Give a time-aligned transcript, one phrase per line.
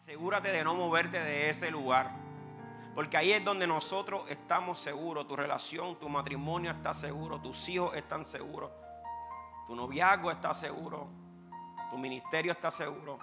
[0.00, 2.10] Asegúrate de no moverte de ese lugar.
[2.94, 5.28] Porque ahí es donde nosotros estamos seguros.
[5.28, 7.38] Tu relación, tu matrimonio está seguro.
[7.38, 8.70] Tus hijos están seguros.
[9.66, 11.06] Tu noviazgo está seguro.
[11.90, 13.18] Tu ministerio está seguro.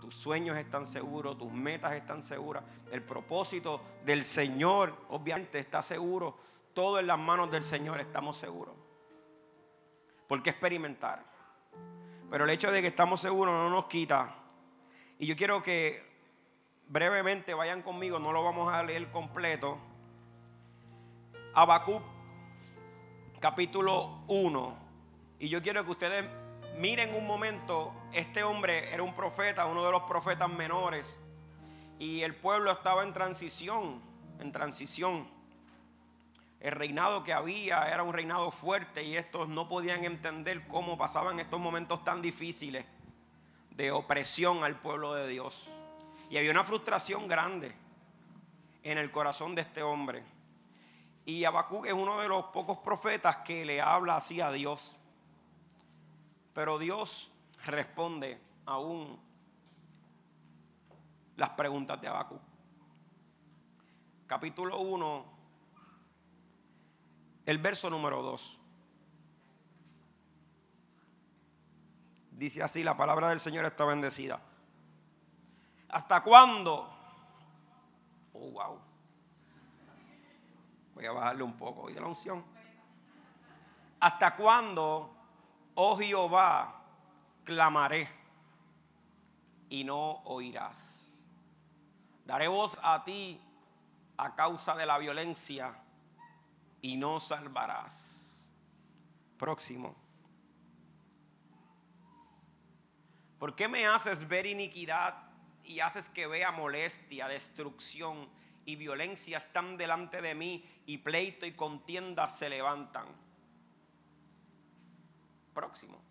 [0.00, 1.36] Tus sueños están seguros.
[1.36, 2.62] Tus metas están seguras.
[2.92, 6.38] El propósito del Señor, obviamente, está seguro.
[6.72, 8.76] Todo en las manos del Señor estamos seguros.
[10.28, 11.24] ¿Por qué experimentar?
[12.30, 14.36] Pero el hecho de que estamos seguros no nos quita.
[15.18, 16.08] Y yo quiero que
[16.90, 19.78] brevemente vayan conmigo, no lo vamos a leer completo.
[21.54, 22.02] Habacuc,
[23.38, 24.76] capítulo 1.
[25.38, 26.24] Y yo quiero que ustedes
[26.78, 31.22] miren un momento, este hombre era un profeta, uno de los profetas menores.
[32.00, 34.02] Y el pueblo estaba en transición,
[34.40, 35.28] en transición.
[36.58, 41.38] El reinado que había era un reinado fuerte y estos no podían entender cómo pasaban
[41.38, 42.84] estos momentos tan difíciles
[43.70, 45.70] de opresión al pueblo de Dios.
[46.30, 47.74] Y había una frustración grande
[48.84, 50.24] en el corazón de este hombre.
[51.26, 54.96] Y Habacuc es uno de los pocos profetas que le habla así a Dios.
[56.54, 57.32] Pero Dios
[57.64, 59.18] responde aún
[61.36, 62.40] las preguntas de Habacuc.
[64.28, 65.24] Capítulo 1,
[67.46, 68.60] el verso número 2.
[72.30, 74.40] Dice así, la palabra del Señor está bendecida.
[75.90, 76.88] ¿Hasta cuándo?
[78.32, 78.78] Oh, wow.
[80.94, 82.44] Voy a bajarle un poco de la unción.
[83.98, 85.14] ¿Hasta cuándo,
[85.74, 86.82] oh Jehová,
[87.44, 88.08] clamaré
[89.68, 91.12] y no oirás?
[92.24, 93.40] Daré voz a ti
[94.16, 95.74] a causa de la violencia
[96.80, 98.38] y no salvarás.
[99.38, 99.96] Próximo.
[103.38, 105.19] ¿Por qué me haces ver iniquidad
[105.70, 108.28] y haces que vea molestia, destrucción
[108.64, 113.06] y violencia están delante de mí y pleito y contienda se levantan.
[115.54, 116.02] Próximo.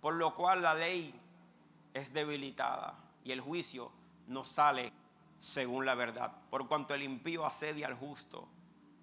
[0.00, 1.14] Por lo cual la ley
[1.92, 3.92] es debilitada y el juicio
[4.26, 4.90] no sale
[5.36, 6.32] según la verdad.
[6.48, 8.48] Por cuanto el impío asedia al justo,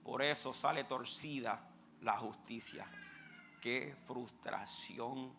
[0.04, 1.62] por eso sale torcida
[2.02, 2.88] la justicia.
[3.62, 5.32] Qué frustración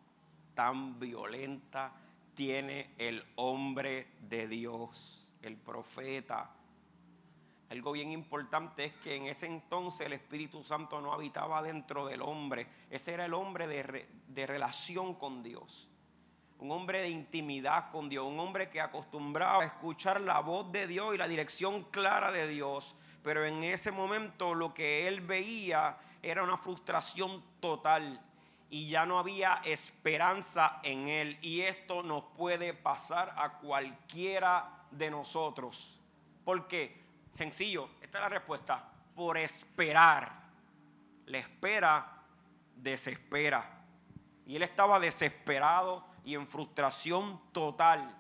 [0.55, 1.93] tan violenta
[2.41, 6.51] tiene el hombre de Dios, el profeta.
[7.69, 12.23] Algo bien importante es que en ese entonces el Espíritu Santo no habitaba dentro del
[12.23, 12.67] hombre.
[12.89, 15.87] Ese era el hombre de, de relación con Dios.
[16.61, 18.25] Un hombre de intimidad con Dios.
[18.27, 22.49] Un hombre que acostumbraba a escuchar la voz de Dios y la dirección clara de
[22.49, 22.97] Dios.
[23.23, 28.19] Pero en ese momento lo que él veía era una frustración total
[28.71, 31.39] y ya no había esperanza en él.
[31.43, 35.99] Y esto nos puede pasar a cualquiera de nosotros.
[36.45, 37.03] ¿Por qué?
[37.31, 38.89] Sencillo, esta es la respuesta.
[39.15, 40.33] Por esperar.
[41.27, 42.23] La espera
[42.77, 43.83] desespera.
[44.47, 48.17] Y él estaba desesperado y en frustración total.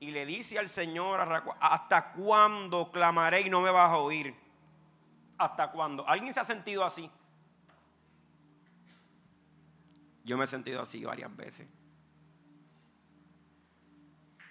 [0.00, 1.20] Y le dice al Señor,
[1.60, 4.34] ¿hasta cuándo clamaré y no me vas a oír?
[5.38, 6.06] ¿Hasta cuándo?
[6.08, 7.10] ¿Alguien se ha sentido así?
[10.30, 11.66] Yo me he sentido así varias veces.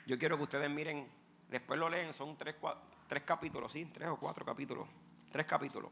[0.06, 1.08] Yo quiero que ustedes miren,
[1.48, 2.58] después lo leen, son tres,
[3.08, 4.90] tres capítulos, sí, tres o cuatro capítulos,
[5.32, 5.90] tres capítulos.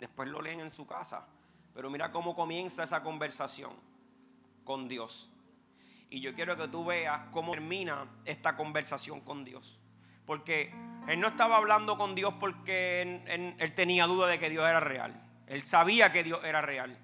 [0.00, 1.28] Después lo leen en su casa,
[1.72, 3.70] pero mira cómo comienza esa conversación
[4.64, 5.30] con Dios.
[6.10, 9.78] Y yo quiero que tú veas cómo termina esta conversación con Dios.
[10.26, 10.74] Porque
[11.06, 13.22] él no estaba hablando con Dios porque
[13.60, 15.24] él tenía duda de que Dios era real.
[15.46, 16.98] Él sabía que Dios era real.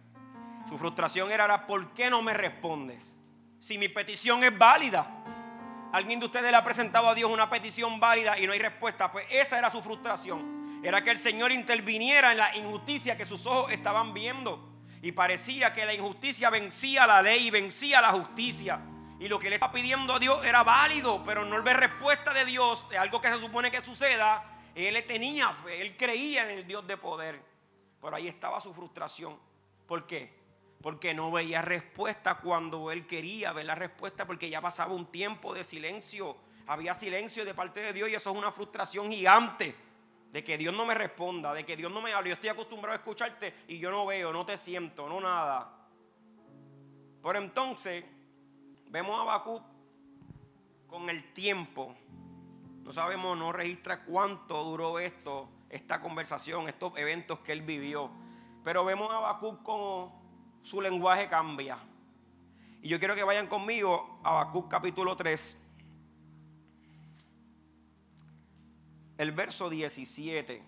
[0.69, 3.17] Su frustración era, ¿por qué no me respondes?
[3.59, 5.07] Si mi petición es válida.
[5.93, 9.13] Alguien de ustedes le ha presentado a Dios una petición válida y no hay respuesta.
[9.13, 10.81] Pues esa era su frustración.
[10.83, 14.71] Era que el Señor interviniera en la injusticia que sus ojos estaban viendo.
[15.03, 18.81] Y parecía que la injusticia vencía la ley y vencía la justicia.
[19.21, 22.45] Y lo que le estaba pidiendo a Dios era válido, pero no ve respuesta de
[22.45, 24.45] Dios de algo que se supone que suceda.
[24.75, 27.41] Él tenía fe, él creía en el Dios de poder.
[28.01, 29.39] Pero ahí estaba su frustración.
[29.87, 30.44] ¿Por qué?
[30.85, 35.55] Porque no veía respuesta cuando él quería ver la respuesta, porque ya pasaba un tiempo
[35.55, 36.37] de silencio.
[36.67, 39.75] Había silencio de parte de Dios y eso es una frustración gigante
[40.31, 42.29] de que Dios no me responda, de que Dios no me hable.
[42.29, 45.75] Yo estoy acostumbrado a escucharte y yo no veo, no te siento, no nada.
[47.23, 48.05] Por entonces,
[48.91, 49.63] vemos a Bakú
[50.87, 51.97] con el tiempo.
[52.83, 58.11] No sabemos, no registra cuánto duró esto, esta conversación, estos eventos que él vivió.
[58.63, 60.24] Pero vemos a Bakú como
[60.65, 61.79] su lenguaje cambia.
[62.83, 65.59] Y yo quiero que vayan conmigo a Habacuc capítulo 3.
[69.19, 70.63] el verso 17.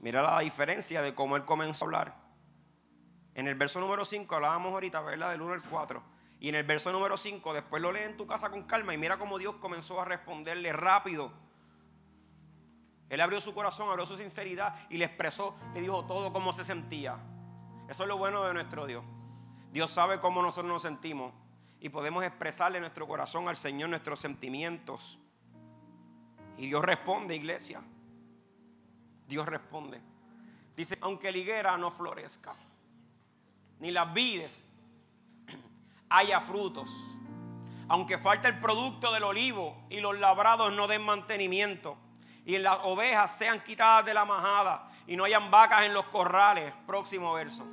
[0.00, 2.28] Mira la diferencia de cómo él comenzó a hablar.
[3.34, 5.30] En el verso número 5 hablábamos ahorita, ¿verdad?
[5.30, 6.02] Del 1 al 4.
[6.40, 8.98] Y en el verso número 5, después lo lee en tu casa con calma y
[8.98, 11.32] mira cómo Dios comenzó a responderle rápido.
[13.10, 16.64] Él abrió su corazón, abrió su sinceridad y le expresó, le dijo todo cómo se
[16.64, 17.16] sentía.
[17.88, 19.04] Eso es lo bueno de nuestro Dios.
[19.72, 21.32] Dios sabe cómo nosotros nos sentimos
[21.80, 25.18] y podemos expresarle nuestro corazón al Señor nuestros sentimientos.
[26.58, 27.80] Y Dios responde, iglesia.
[29.26, 30.00] Dios responde.
[30.76, 32.54] Dice, aunque la higuera no florezca,
[33.78, 34.66] ni las vides
[36.08, 36.90] haya frutos,
[37.88, 41.96] aunque falte el producto del olivo y los labrados no den mantenimiento,
[42.48, 46.72] y las ovejas sean quitadas de la majada y no hayan vacas en los corrales.
[46.86, 47.66] Próximo verso.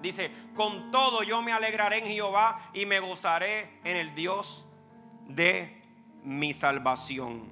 [0.00, 4.66] Dice, con todo yo me alegraré en Jehová y me gozaré en el Dios
[5.28, 5.80] de
[6.24, 7.48] mi salvación.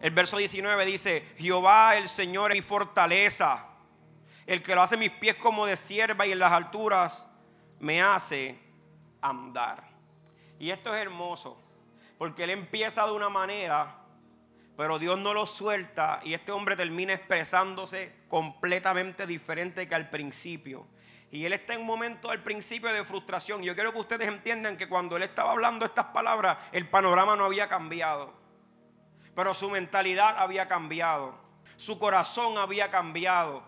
[0.00, 3.66] El verso 19 dice, Jehová el Señor es mi fortaleza,
[4.46, 7.28] el que lo hace mis pies como de sierva y en las alturas
[7.80, 8.56] me hace
[9.20, 9.82] andar.
[10.60, 11.58] Y esto es hermoso,
[12.16, 14.03] porque él empieza de una manera,
[14.76, 20.86] pero Dios no lo suelta y este hombre termina expresándose completamente diferente que al principio.
[21.30, 23.62] Y él está en un momento al principio de frustración.
[23.62, 27.44] Yo quiero que ustedes entiendan que cuando él estaba hablando estas palabras, el panorama no
[27.44, 28.32] había cambiado.
[29.34, 31.36] Pero su mentalidad había cambiado.
[31.76, 33.64] Su corazón había cambiado.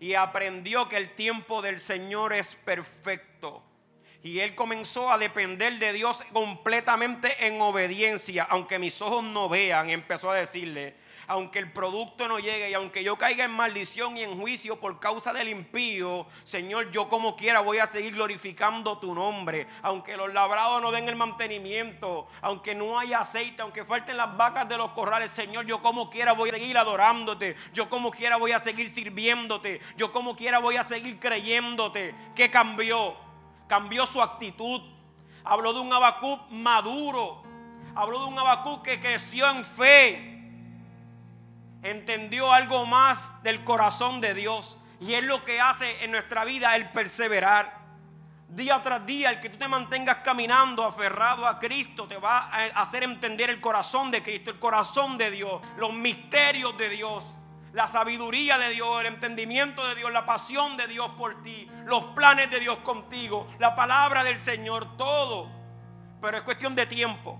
[0.00, 3.62] Y aprendió que el tiempo del Señor es perfecto.
[4.22, 8.44] Y él comenzó a depender de Dios completamente en obediencia.
[8.50, 10.96] Aunque mis ojos no vean, empezó a decirle,
[11.28, 15.00] aunque el producto no llegue y aunque yo caiga en maldición y en juicio por
[15.00, 19.66] causa del impío, Señor, yo como quiera voy a seguir glorificando tu nombre.
[19.82, 24.68] Aunque los labrados no den el mantenimiento, aunque no haya aceite, aunque falten las vacas
[24.68, 27.56] de los corrales, Señor, yo como quiera voy a seguir adorándote.
[27.72, 29.80] Yo como quiera voy a seguir sirviéndote.
[29.96, 32.14] Yo como quiera voy a seguir creyéndote.
[32.34, 33.25] ¿Qué cambió?
[33.66, 34.80] Cambió su actitud.
[35.44, 37.42] Habló de un Abacú maduro.
[37.94, 40.36] Habló de un Abacú que creció en fe
[41.90, 44.78] entendió algo más del corazón de Dios.
[45.00, 47.76] Y es lo que hace en nuestra vida el perseverar.
[48.48, 52.66] Día tras día, el que tú te mantengas caminando aferrado a Cristo te va a
[52.80, 57.34] hacer entender el corazón de Cristo, el corazón de Dios, los misterios de Dios,
[57.76, 62.06] la sabiduría de Dios, el entendimiento de Dios, la pasión de Dios por ti, los
[62.14, 65.50] planes de Dios contigo, la palabra del Señor, todo.
[66.22, 67.38] Pero es cuestión de tiempo.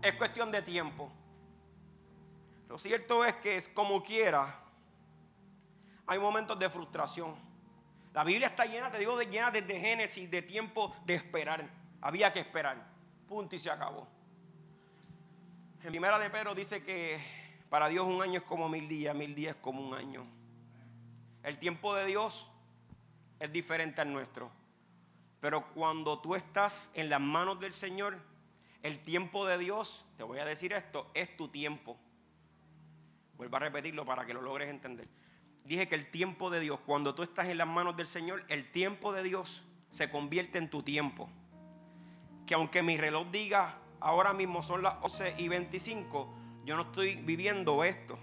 [0.00, 1.10] Es cuestión de tiempo.
[2.68, 4.60] Lo cierto es que es como quiera,
[6.06, 7.34] hay momentos de frustración.
[8.12, 11.68] La Biblia está llena, te digo, de, llena desde Génesis, de tiempo de esperar.
[12.00, 12.76] Había que esperar.
[13.26, 14.06] Punto y se acabó.
[15.82, 17.43] En primera de Pedro dice que
[17.74, 20.24] para Dios un año es como mil días, mil días es como un año.
[21.42, 22.48] El tiempo de Dios
[23.40, 24.48] es diferente al nuestro.
[25.40, 28.16] Pero cuando tú estás en las manos del Señor,
[28.84, 31.98] el tiempo de Dios, te voy a decir esto, es tu tiempo.
[33.36, 35.08] Vuelvo a repetirlo para que lo logres entender.
[35.64, 38.70] Dije que el tiempo de Dios, cuando tú estás en las manos del Señor, el
[38.70, 41.28] tiempo de Dios se convierte en tu tiempo.
[42.46, 47.16] Que aunque mi reloj diga ahora mismo son las 11 y 25, yo no estoy
[47.16, 48.18] viviendo esto.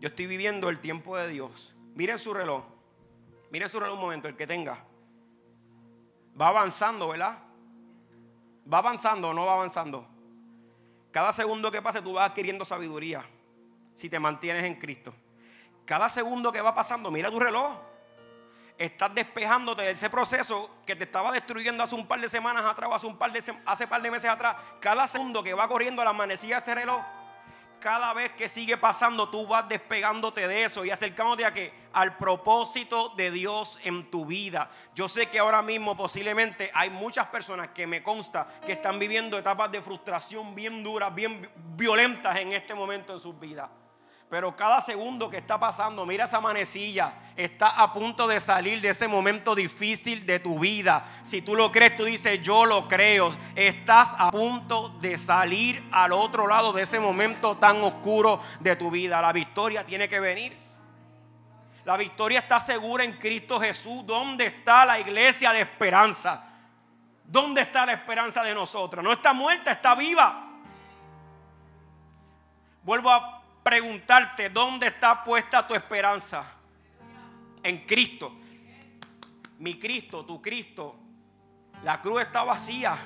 [0.00, 1.74] Yo estoy viviendo el tiempo de Dios.
[1.94, 2.64] Miren su reloj.
[3.50, 4.84] Miren su reloj un momento, el que tenga.
[6.40, 7.38] Va avanzando, ¿verdad?
[8.70, 10.06] Va avanzando o no va avanzando.
[11.12, 13.24] Cada segundo que pase tú vas adquiriendo sabiduría
[13.94, 15.14] si te mantienes en Cristo.
[15.84, 17.76] Cada segundo que va pasando, mira tu reloj.
[18.78, 22.90] Estás despejándote de ese proceso que te estaba destruyendo hace un par de semanas atrás
[22.90, 24.56] o hace un par de, hace par de meses atrás.
[24.80, 27.02] Cada segundo que va corriendo la amanecida ese reloj,
[27.82, 32.16] cada vez que sigue pasando, tú vas despegándote de eso y acercándote a que al
[32.16, 34.70] propósito de Dios en tu vida.
[34.94, 39.36] Yo sé que ahora mismo posiblemente hay muchas personas que me consta que están viviendo
[39.36, 43.68] etapas de frustración bien duras, bien violentas en este momento en sus vidas.
[44.32, 48.88] Pero cada segundo que está pasando, mira esa manecilla, está a punto de salir de
[48.88, 51.04] ese momento difícil de tu vida.
[51.22, 53.28] Si tú lo crees, tú dices, yo lo creo.
[53.54, 58.90] Estás a punto de salir al otro lado de ese momento tan oscuro de tu
[58.90, 59.20] vida.
[59.20, 60.56] La victoria tiene que venir.
[61.84, 64.06] La victoria está segura en Cristo Jesús.
[64.06, 66.42] ¿Dónde está la iglesia de esperanza?
[67.22, 69.04] ¿Dónde está la esperanza de nosotros?
[69.04, 70.48] No está muerta, está viva.
[72.82, 76.44] Vuelvo a preguntarte dónde está puesta tu esperanza.
[77.62, 78.34] En Cristo.
[79.58, 80.96] Mi Cristo, tu Cristo.
[81.84, 82.96] La cruz está vacía.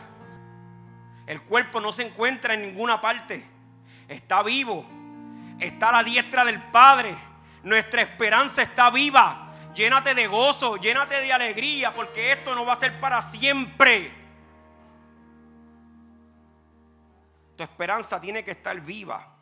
[1.26, 3.44] El cuerpo no se encuentra en ninguna parte.
[4.08, 4.86] Está vivo.
[5.58, 7.14] Está a la diestra del Padre.
[7.62, 9.52] Nuestra esperanza está viva.
[9.74, 14.10] Llénate de gozo, llénate de alegría, porque esto no va a ser para siempre.
[17.56, 19.35] Tu esperanza tiene que estar viva.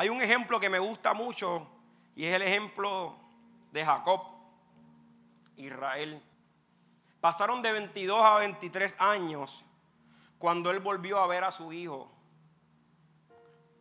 [0.00, 1.68] Hay un ejemplo que me gusta mucho
[2.16, 3.14] y es el ejemplo
[3.70, 4.22] de Jacob,
[5.58, 6.22] Israel.
[7.20, 9.62] Pasaron de 22 a 23 años
[10.38, 12.10] cuando él volvió a ver a su hijo.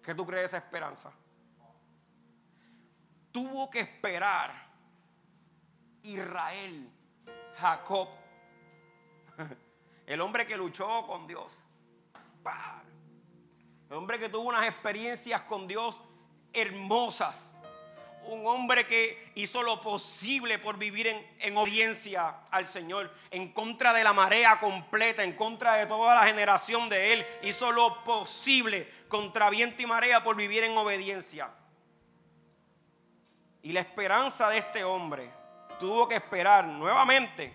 [0.04, 1.10] ¿Qué tú crees de esa esperanza?
[3.32, 4.52] Tuvo que esperar
[6.04, 6.92] Israel,
[7.62, 8.10] Jacob,
[10.06, 11.66] el hombre que luchó con Dios,
[13.90, 16.04] el hombre que tuvo unas experiencias con Dios
[16.53, 17.58] hermosas.
[18.25, 21.08] Un hombre que hizo lo posible por vivir
[21.39, 26.27] en, obediencia al Señor, en contra de la marea completa, en contra de toda la
[26.27, 27.25] generación de Él.
[27.44, 31.50] Hizo lo posible contra viento y marea por vivir en obediencia.
[33.63, 35.32] Y la esperanza de este hombre
[35.79, 37.53] tuvo que esperar nuevamente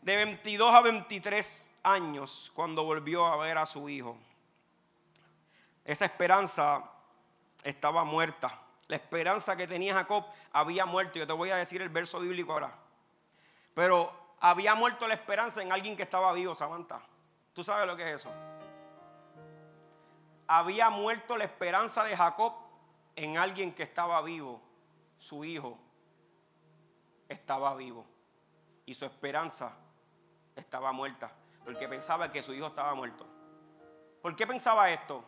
[0.00, 4.16] de 22 a 23 años cuando volvió a ver a su hijo.
[5.84, 6.84] Esa esperanza
[7.62, 8.60] estaba muerta.
[8.86, 11.18] La esperanza que tenía Jacob había muerto.
[11.18, 12.72] Yo te voy a decir el verso bíblico ahora.
[13.74, 17.00] Pero había muerto la esperanza en alguien que estaba vivo, Samantha.
[17.52, 18.30] ¿Tú sabes lo que es eso?
[20.46, 22.54] Había muerto la esperanza de Jacob
[23.16, 24.62] en alguien que estaba vivo.
[25.18, 25.78] Su hijo
[27.28, 28.06] estaba vivo.
[28.86, 29.72] Y su esperanza
[30.56, 31.30] estaba muerta.
[31.64, 33.26] Porque pensaba que su hijo estaba muerto.
[34.22, 35.22] ¿Por qué pensaba esto?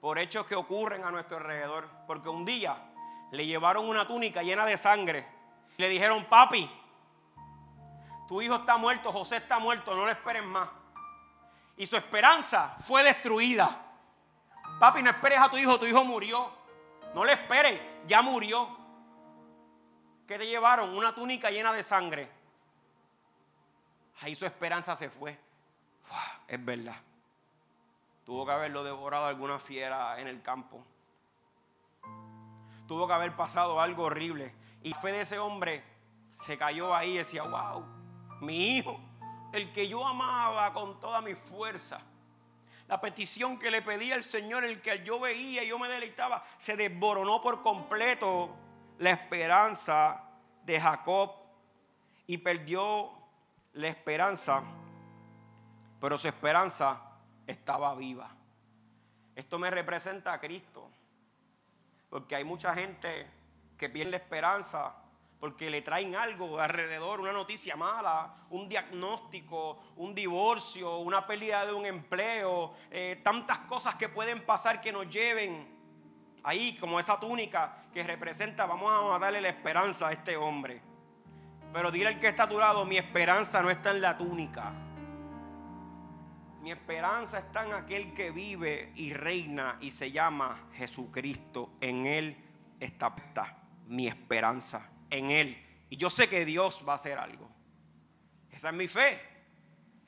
[0.00, 1.88] Por hechos que ocurren a nuestro alrededor.
[2.06, 2.76] Porque un día
[3.30, 5.26] le llevaron una túnica llena de sangre.
[5.76, 6.70] Le dijeron, papi,
[8.26, 10.68] tu hijo está muerto, José está muerto, no le esperen más.
[11.76, 13.84] Y su esperanza fue destruida.
[14.78, 16.52] Papi, no esperes a tu hijo, tu hijo murió.
[17.14, 18.76] No le esperes, ya murió.
[20.26, 20.96] ¿Qué te llevaron?
[20.96, 22.30] Una túnica llena de sangre.
[24.20, 25.38] Ahí su esperanza se fue.
[26.46, 26.96] es verdad.
[28.28, 30.84] Tuvo que haberlo devorado alguna fiera en el campo.
[32.86, 34.54] Tuvo que haber pasado algo horrible.
[34.82, 35.82] Y fe de ese hombre
[36.38, 37.82] se cayó ahí y decía, wow,
[38.42, 39.00] mi hijo,
[39.54, 42.02] el que yo amaba con toda mi fuerza.
[42.86, 46.44] La petición que le pedía al Señor, el que yo veía y yo me deleitaba,
[46.58, 48.54] se desboronó por completo
[48.98, 50.22] la esperanza
[50.64, 51.32] de Jacob
[52.26, 53.10] y perdió
[53.72, 54.62] la esperanza,
[55.98, 57.07] pero su esperanza
[57.48, 58.30] estaba viva.
[59.34, 60.88] Esto me representa a Cristo.
[62.08, 63.26] Porque hay mucha gente
[63.76, 64.94] que pierde esperanza
[65.40, 71.72] porque le traen algo alrededor, una noticia mala, un diagnóstico, un divorcio, una pérdida de
[71.72, 75.78] un empleo, eh, tantas cosas que pueden pasar que nos lleven
[76.42, 80.82] ahí, como esa túnica que representa, vamos a darle la esperanza a este hombre.
[81.72, 84.72] Pero dile al que está a tu lado, mi esperanza no está en la túnica.
[86.60, 91.74] Mi esperanza está en aquel que vive y reina y se llama Jesucristo.
[91.80, 92.36] En Él
[92.80, 93.14] está
[93.86, 95.64] mi esperanza, en Él.
[95.88, 97.48] Y yo sé que Dios va a hacer algo.
[98.50, 99.20] Esa es mi fe.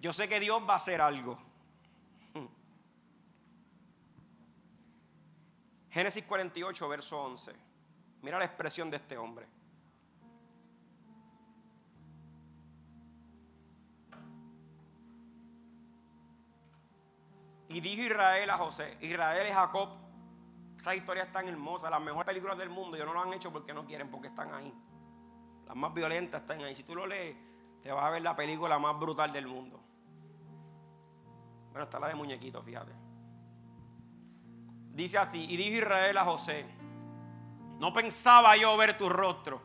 [0.00, 1.40] Yo sé que Dios va a hacer algo.
[5.90, 7.54] Génesis 48, verso 11.
[8.22, 9.46] Mira la expresión de este hombre.
[17.70, 19.90] Y dijo Israel a José, Israel y Jacob,
[20.76, 23.72] esas historias tan hermosas, las mejores películas del mundo, ellos no lo han hecho porque
[23.72, 24.74] no quieren, porque están ahí.
[25.68, 26.74] Las más violentas están ahí.
[26.74, 27.36] Si tú lo lees,
[27.80, 29.80] te vas a ver la película más brutal del mundo.
[31.70, 32.90] Bueno, está la de muñequito, fíjate.
[34.92, 36.66] Dice así, y dijo Israel a José,
[37.78, 39.62] no pensaba yo ver tu rostro.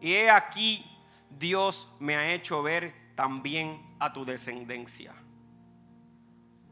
[0.00, 0.88] Y he aquí,
[1.30, 5.25] Dios me ha hecho ver también a tu descendencia.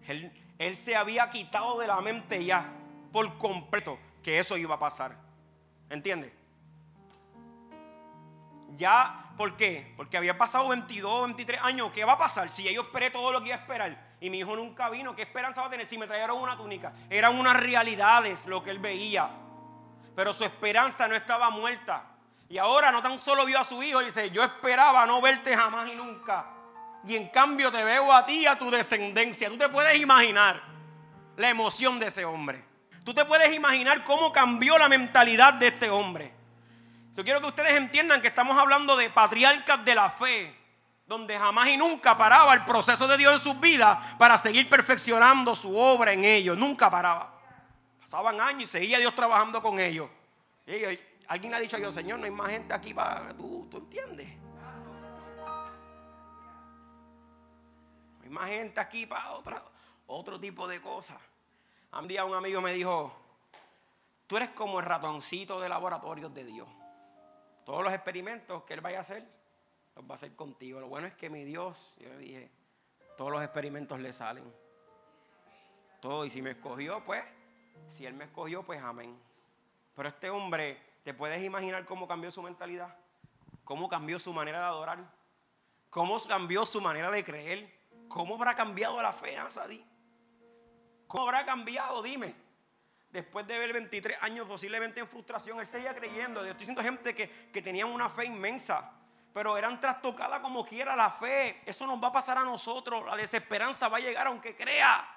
[0.06, 2.72] Él, se había quitado de la mente ya
[3.12, 5.16] por completo que eso iba a pasar.
[5.88, 6.32] ¿Entiendes?
[8.76, 9.92] Ya, ¿por qué?
[9.96, 11.90] Porque había pasado 22, 23 años.
[11.92, 12.50] ¿Qué va a pasar?
[12.50, 15.22] Si yo esperé todo lo que iba a esperar y mi hijo nunca vino, ¿qué
[15.22, 16.92] esperanza va a tener si me trajeron una túnica?
[17.08, 19.30] Eran unas realidades lo que él veía.
[20.16, 22.04] Pero su esperanza no estaba muerta.
[22.48, 25.90] Y ahora no tan solo vio a su hijo, dice, yo esperaba no verte jamás
[25.90, 26.46] y nunca
[27.06, 29.48] y en cambio te veo a ti, a tu descendencia.
[29.48, 30.62] Tú te puedes imaginar
[31.36, 32.64] la emoción de ese hombre.
[33.04, 36.32] Tú te puedes imaginar cómo cambió la mentalidad de este hombre.
[37.14, 40.54] Yo quiero que ustedes entiendan que estamos hablando de patriarcas de la fe,
[41.06, 45.54] donde jamás y nunca paraba el proceso de Dios en sus vidas para seguir perfeccionando
[45.54, 46.56] su obra en ellos.
[46.56, 47.38] Nunca paraba.
[48.00, 50.08] Pasaban años y seguía Dios trabajando con ellos.
[51.28, 53.34] alguien ha dicho a Dios, Señor, no hay más gente aquí para...
[53.34, 54.43] ¿Tú, tú entiendes?
[58.24, 59.32] Hay más gente aquí para
[60.06, 61.18] otro tipo de cosas.
[61.92, 63.14] Un día un amigo me dijo,
[64.26, 66.68] tú eres como el ratoncito de laboratorios de Dios.
[67.66, 69.28] Todos los experimentos que Él vaya a hacer,
[69.94, 70.80] los va a hacer contigo.
[70.80, 72.50] Lo bueno es que mi Dios, yo le dije,
[73.18, 74.50] todos los experimentos le salen.
[76.00, 76.24] Todo.
[76.24, 77.22] Y si me escogió, pues,
[77.90, 79.18] si Él me escogió, pues amén.
[79.94, 82.96] Pero este hombre, ¿te puedes imaginar cómo cambió su mentalidad?
[83.64, 84.98] ¿Cómo cambió su manera de adorar?
[85.90, 87.73] ¿Cómo cambió su manera de creer?
[88.08, 89.84] ¿Cómo habrá cambiado la fe, Asadí?
[91.06, 92.02] ¿Cómo habrá cambiado?
[92.02, 92.44] Dime
[93.14, 96.40] después de ver 23 años posiblemente en frustración, él seguía creyendo.
[96.40, 98.90] Estoy diciendo gente que, que tenían una fe inmensa,
[99.32, 101.62] pero eran trastocadas como quiera la fe.
[101.64, 103.06] Eso nos va a pasar a nosotros.
[103.06, 105.08] La desesperanza va a llegar aunque crea.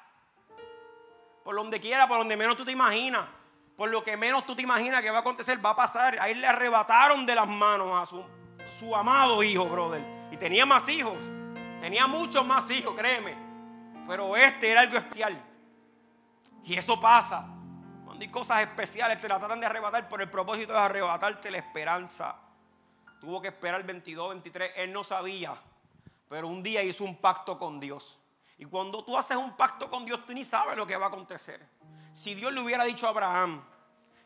[1.43, 3.27] Por donde quiera, por donde menos tú te imaginas.
[3.75, 6.19] Por lo que menos tú te imaginas que va a acontecer, va a pasar.
[6.19, 8.23] A él le arrebataron de las manos a su,
[8.69, 10.03] su amado hijo, brother.
[10.31, 11.17] Y tenía más hijos.
[11.81, 13.35] Tenía muchos más hijos, créeme.
[14.07, 15.41] Pero este era algo especial.
[16.63, 17.57] Y eso pasa
[18.19, 22.35] hay cosas especiales, te la tratan de arrebatar, por el propósito de arrebatarte la esperanza.
[23.19, 25.55] Tuvo que esperar el 22, 23, él no sabía,
[26.29, 28.19] pero un día hizo un pacto con Dios.
[28.57, 31.09] Y cuando tú haces un pacto con Dios, tú ni sabes lo que va a
[31.09, 31.63] acontecer.
[32.11, 33.63] Si Dios le hubiera dicho a Abraham,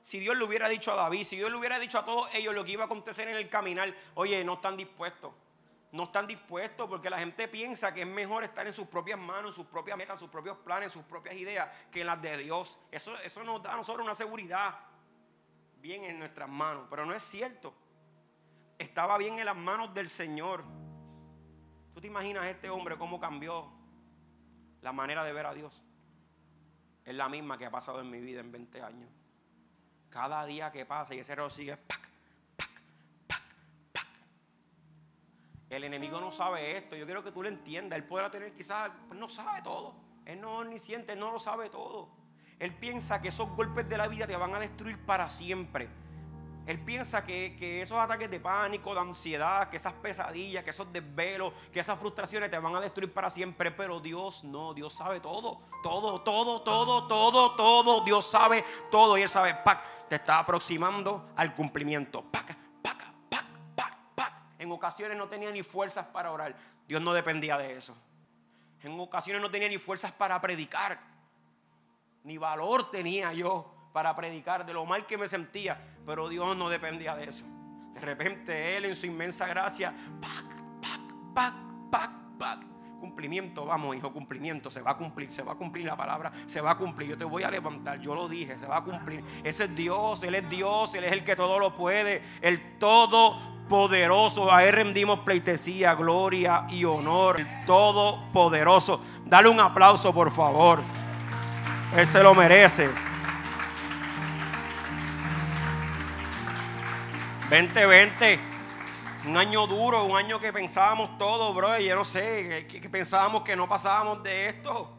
[0.01, 2.55] si Dios le hubiera dicho a David, si Dios le hubiera dicho a todos ellos
[2.55, 5.33] lo que iba a acontecer en el caminar, oye, no están dispuestos
[5.91, 9.51] no están dispuestos porque la gente piensa que es mejor estar en sus propias manos,
[9.51, 12.79] en sus propias metas, sus propios planes, sus propias ideas que en las de Dios.
[12.91, 14.79] Eso, eso nos da a nosotros una seguridad
[15.81, 17.73] bien en nuestras manos, pero no es cierto.
[18.77, 20.63] Estaba bien en las manos del Señor.
[21.93, 23.69] ¿Tú te imaginas este hombre cómo cambió
[24.81, 25.83] la manera de ver a Dios?
[27.03, 29.09] Es la misma que ha pasado en mi vida en 20 años.
[30.09, 32.10] Cada día que pasa y ese reloj sigue, ¡pac!
[35.71, 36.97] El enemigo no sabe esto.
[36.97, 37.97] Yo quiero que tú lo entiendas.
[37.97, 39.95] Él podrá tener quizás, pues no sabe todo.
[40.25, 42.09] Él no siente, él no lo sabe todo.
[42.59, 45.87] Él piensa que esos golpes de la vida te van a destruir para siempre.
[46.67, 50.91] Él piensa que, que, esos ataques de pánico, de ansiedad, que esas pesadillas, que esos
[50.91, 53.71] desvelos, que esas frustraciones te van a destruir para siempre.
[53.71, 58.03] Pero Dios no, Dios sabe todo, todo, todo, todo, todo, todo.
[58.03, 62.21] Dios sabe todo y Él sabe, pac, te está aproximando al cumplimiento.
[62.23, 62.57] Pac,
[64.61, 66.55] en ocasiones no tenía ni fuerzas para orar.
[66.87, 67.97] Dios no dependía de eso.
[68.83, 70.99] En ocasiones no tenía ni fuerzas para predicar.
[72.23, 75.81] Ni valor tenía yo para predicar de lo mal que me sentía.
[76.05, 77.43] Pero Dios no dependía de eso.
[77.95, 80.45] De repente Él en su inmensa gracia, pac,
[80.79, 81.01] pac,
[81.33, 81.53] pac,
[81.89, 82.59] pac, pac.
[82.99, 86.61] Cumplimiento, vamos hijo, cumplimiento, se va a cumplir, se va a cumplir la palabra, se
[86.61, 87.09] va a cumplir.
[87.09, 89.23] Yo te voy a levantar, yo lo dije, se va a cumplir.
[89.43, 93.60] Ese es Dios, Él es Dios, Él es el que todo lo puede, el todo
[93.71, 94.51] poderoso.
[94.51, 97.39] A Él rendimos pleitesía, gloria y honor.
[97.39, 99.01] El todopoderoso.
[99.25, 100.81] Dale un aplauso, por favor.
[101.95, 102.89] Él se lo merece.
[107.49, 108.39] 2020,
[109.27, 111.79] un año duro, un año que pensábamos todo, bro.
[111.79, 114.97] Yo no sé, que, pensábamos que no pasábamos de esto.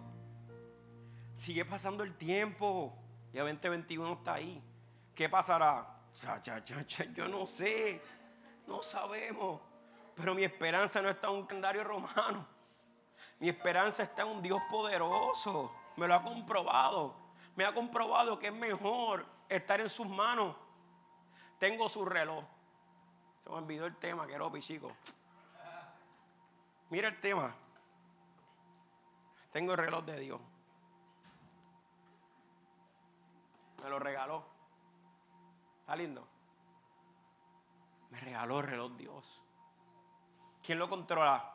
[1.34, 2.96] Sigue pasando el tiempo.
[3.34, 4.62] Ya 2021 está ahí.
[5.14, 5.92] ¿Qué pasará?
[7.14, 8.00] yo no sé.
[8.66, 9.60] No sabemos.
[10.14, 12.46] Pero mi esperanza no está en un calendario romano.
[13.38, 15.74] Mi esperanza está en un Dios poderoso.
[15.96, 17.14] Me lo ha comprobado.
[17.56, 20.54] Me ha comprobado que es mejor estar en sus manos.
[21.58, 22.44] Tengo su reloj.
[23.42, 24.92] Se me olvidó el tema, que era chico.
[26.90, 27.54] Mira el tema.
[29.50, 30.40] Tengo el reloj de Dios.
[33.82, 34.44] Me lo regaló.
[35.80, 36.31] Está lindo.
[38.12, 39.42] Me regaló el reloj Dios.
[40.62, 41.50] ¿Quién lo controla?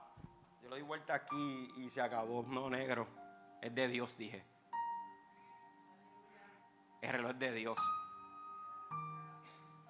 [0.63, 2.43] Yo lo di vuelta aquí y se acabó.
[2.47, 3.07] No, negro.
[3.61, 4.43] Es de Dios, dije.
[6.99, 7.77] El reloj es de Dios.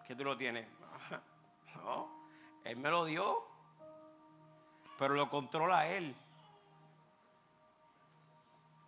[0.06, 0.68] ¿Qué tú lo tienes?
[1.76, 2.10] No,
[2.64, 3.48] Él me lo dio.
[4.98, 6.16] Pero lo controla Él.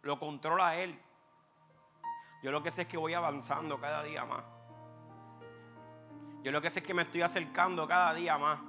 [0.02, 1.00] Lo controla Él.
[2.42, 4.44] Yo lo que sé es que voy avanzando cada día más.
[6.44, 8.60] Yo lo que sé es que me estoy acercando cada día más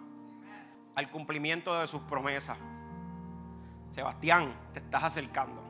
[0.97, 2.59] al cumplimiento de sus promesas.
[3.91, 5.63] Sebastián, te estás acercando.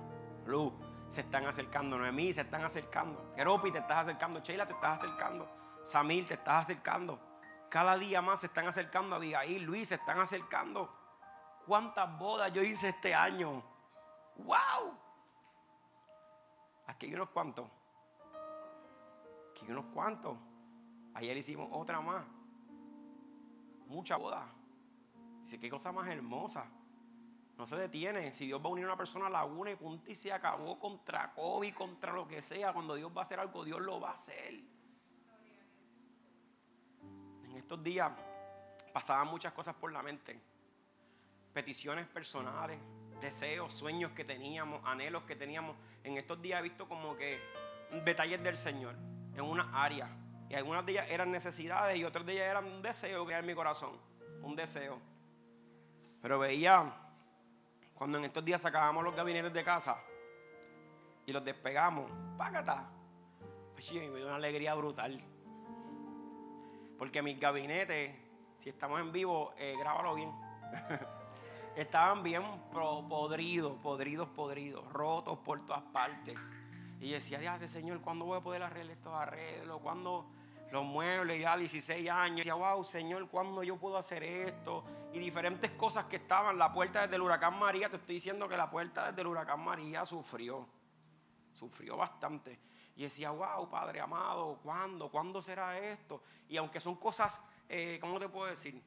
[0.46, 0.72] Luz,
[1.08, 1.98] se están acercando.
[1.98, 3.32] Noemí, se están acercando.
[3.34, 4.40] Keropi, te estás acercando.
[4.40, 5.48] Sheila, te estás acercando.
[5.84, 7.20] Samir, te estás acercando.
[7.68, 9.16] Cada día más se están acercando.
[9.16, 10.96] Abigail, Luis, se están acercando.
[11.66, 13.62] cuántas bodas yo hice este año.
[14.36, 14.98] ¡Wow!
[16.86, 17.66] Aquí hay unos cuantos.
[19.50, 20.36] Aquí hay unos cuantos.
[21.14, 22.24] Ayer hicimos otra más.
[23.86, 24.46] Mucha boda.
[25.42, 26.66] Dice, qué cosa más hermosa.
[27.58, 28.32] No se detiene.
[28.32, 30.32] Si Dios va a unir a una persona a la una y punto y se
[30.32, 32.72] acabó contra COVID, contra lo que sea.
[32.72, 34.54] Cuando Dios va a hacer algo, Dios lo va a hacer.
[37.44, 38.10] En estos días
[38.92, 40.40] pasaban muchas cosas por la mente.
[41.52, 42.78] Peticiones personales,
[43.20, 45.76] deseos, sueños que teníamos, anhelos que teníamos.
[46.04, 47.40] En estos días he visto como que
[48.04, 48.94] detalles del Señor
[49.34, 50.08] en una área.
[50.50, 53.38] Y algunas de ellas eran necesidades y otras de ellas eran un deseo que era
[53.38, 53.92] en mi corazón.
[54.42, 54.98] Un deseo.
[56.20, 56.92] Pero veía
[57.94, 59.96] cuando en estos días sacábamos los gabinetes de casa
[61.24, 62.90] y los despegamos, págata.
[63.74, 65.22] Pues me dio una alegría brutal.
[66.98, 68.12] Porque mis gabinetes,
[68.58, 70.32] si estamos en vivo, eh, grábalo bien.
[71.76, 76.34] Estaban bien podridos, podridos, podridos, rotos por todas partes.
[76.98, 79.80] Y decía, Dios, Señor, ¿cuándo voy a poder arreglar estos arreglos?
[79.80, 80.39] ¿Cuándo
[80.70, 82.38] los muebles ya 16 años?
[82.38, 84.84] Decía, wow, Señor, ¿cuándo yo puedo hacer esto?
[85.12, 86.58] Y diferentes cosas que estaban.
[86.58, 89.60] La puerta desde el huracán María, te estoy diciendo que la puerta desde el huracán
[89.60, 90.66] María sufrió.
[91.52, 92.58] Sufrió bastante.
[92.96, 95.10] Y decía, wow, Padre amado, ¿cuándo?
[95.10, 96.22] ¿Cuándo será esto?
[96.48, 98.82] Y aunque son cosas, eh, ¿cómo te puedo decir?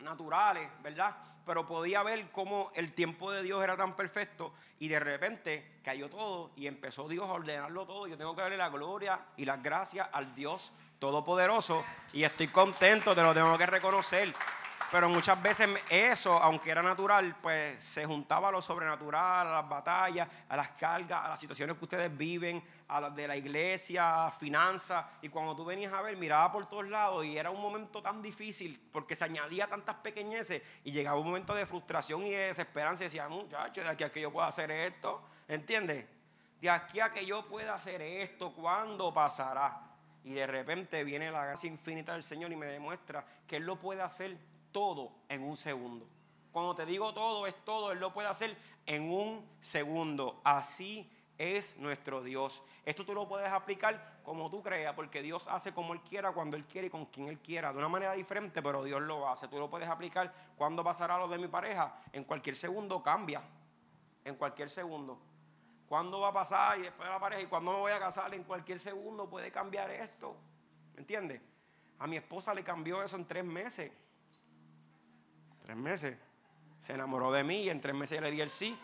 [0.00, 1.16] Naturales, ¿verdad?
[1.44, 6.08] Pero podía ver cómo el tiempo de Dios era tan perfecto y de repente cayó
[6.08, 8.06] todo y empezó Dios a ordenarlo todo.
[8.06, 13.14] Yo tengo que darle la gloria y las gracias al Dios Todopoderoso y estoy contento,
[13.14, 14.34] te lo tengo que reconocer.
[14.90, 19.68] Pero muchas veces eso, aunque era natural, pues se juntaba a lo sobrenatural, a las
[19.68, 24.30] batallas, a las cargas, a las situaciones que ustedes viven, a las de la iglesia,
[24.30, 25.04] finanzas.
[25.20, 28.22] Y cuando tú venías a ver, miraba por todos lados y era un momento tan
[28.22, 33.04] difícil porque se añadía tantas pequeñeces y llegaba un momento de frustración y de desesperanza
[33.04, 36.06] y decía, muchachos, de aquí a que yo pueda hacer esto, ¿entiendes?
[36.62, 39.82] De aquí a que yo pueda hacer esto, ¿cuándo pasará?
[40.24, 43.76] Y de repente viene la gracia infinita del Señor y me demuestra que Él lo
[43.76, 44.38] puede hacer
[44.72, 46.06] todo en un segundo.
[46.52, 47.92] Cuando te digo todo, es todo.
[47.92, 50.40] Él lo puede hacer en un segundo.
[50.44, 52.62] Así es nuestro Dios.
[52.84, 56.56] Esto tú lo puedes aplicar como tú creas, porque Dios hace como Él quiera, cuando
[56.56, 59.48] Él quiere y con quien Él quiera, de una manera diferente, pero Dios lo hace.
[59.48, 61.94] Tú lo puedes aplicar cuando pasará lo de mi pareja.
[62.12, 63.42] En cualquier segundo cambia.
[64.24, 65.18] En cualquier segundo.
[65.88, 67.42] ¿Cuándo va a pasar y después de la pareja?
[67.42, 68.34] ¿Y cuándo me voy a casar?
[68.34, 70.36] En cualquier segundo puede cambiar esto.
[70.94, 71.40] ¿Me entiendes?
[71.98, 73.90] A mi esposa le cambió eso en tres meses.
[75.68, 76.16] Tres meses.
[76.78, 78.74] Se enamoró de mí y en tres meses le di el sí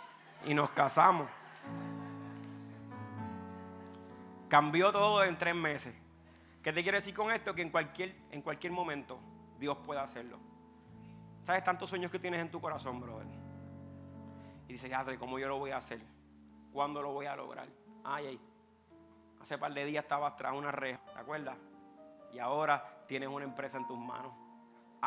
[0.44, 1.26] y nos casamos.
[4.50, 5.94] Cambió todo en tres meses.
[6.62, 7.54] ¿Qué te quiere decir con esto?
[7.54, 9.18] Que en cualquier, en cualquier momento
[9.58, 10.38] Dios puede hacerlo.
[11.42, 13.28] ¿Sabes tantos sueños que tienes en tu corazón, brother?
[14.68, 16.02] Y dices, Adri, ¿cómo yo lo voy a hacer?
[16.70, 17.66] ¿Cuándo lo voy a lograr?
[18.04, 18.40] Ay, ay.
[19.40, 21.56] Hace par de días estabas tras una reja, ¿te acuerdas?
[22.34, 24.43] Y ahora tienes una empresa en tus manos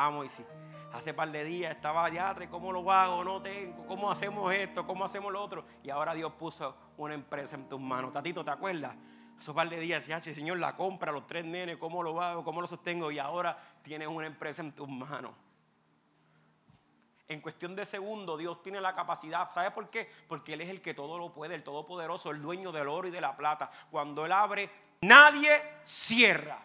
[0.06, 0.44] amo sí.
[0.92, 3.22] Hace par de días estaba allá, ¿cómo lo hago?
[3.22, 4.86] No tengo, ¿cómo hacemos esto?
[4.86, 5.64] ¿Cómo hacemos lo otro?
[5.82, 8.12] Y ahora Dios puso una empresa en tus manos.
[8.12, 8.96] Tatito, ¿te acuerdas?
[9.38, 12.42] Hace par de días decía, Señor, la compra, los tres nenes, ¿cómo lo hago?
[12.42, 13.10] ¿Cómo lo sostengo?
[13.10, 15.32] Y ahora tienes una empresa en tus manos.
[17.28, 19.50] En cuestión de segundos, Dios tiene la capacidad.
[19.50, 20.10] ¿Sabe por qué?
[20.26, 23.10] Porque Él es el que todo lo puede, el todopoderoso, el dueño del oro y
[23.10, 23.70] de la plata.
[23.90, 24.70] Cuando Él abre,
[25.02, 26.58] nadie cierra.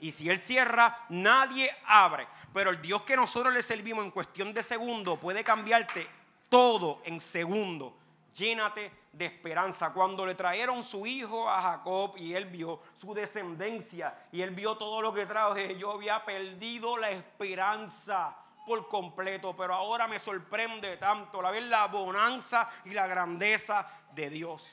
[0.00, 2.26] Y si Él cierra, nadie abre.
[2.52, 6.06] Pero el Dios que nosotros le servimos en cuestión de segundo puede cambiarte
[6.48, 7.96] todo en segundo.
[8.34, 9.92] Llénate de esperanza.
[9.92, 14.76] Cuando le trajeron su hijo a Jacob y él vio su descendencia y él vio
[14.76, 20.96] todo lo que trajo, yo había perdido la esperanza por completo, pero ahora me sorprende
[20.96, 24.70] tanto la ver la bonanza y la grandeza de Dios.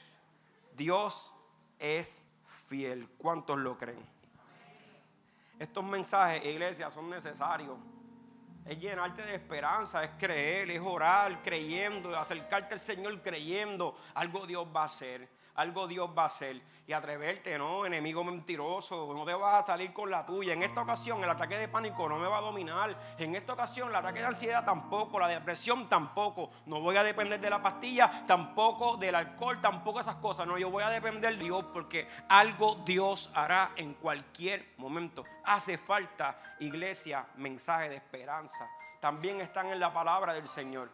[0.73, 1.33] Dios
[1.77, 2.25] es
[2.67, 3.07] fiel.
[3.17, 4.20] ¿Cuántos lo creen?
[5.61, 7.77] Estos mensajes, iglesia, son necesarios.
[8.65, 13.95] Es llenarte de esperanza, es creer, es orar creyendo, acercarte al Señor creyendo.
[14.15, 16.61] Algo Dios va a hacer algo Dios va a hacer.
[16.87, 17.85] Y atreverte, ¿no?
[17.85, 20.53] Enemigo mentiroso, no te vas a salir con la tuya.
[20.53, 22.97] En esta ocasión el ataque de pánico no me va a dominar.
[23.17, 26.49] En esta ocasión el ataque de ansiedad tampoco, la depresión tampoco.
[26.65, 30.47] No voy a depender de la pastilla, tampoco del alcohol, tampoco esas cosas.
[30.47, 35.23] No, yo voy a depender de Dios porque algo Dios hará en cualquier momento.
[35.45, 38.67] Hace falta, iglesia, mensaje de esperanza.
[38.99, 40.89] También están en la palabra del Señor.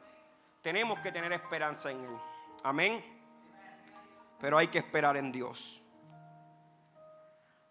[0.61, 2.17] Tenemos que tener esperanza en Él.
[2.63, 3.16] Amén
[4.39, 5.81] pero hay que esperar en Dios.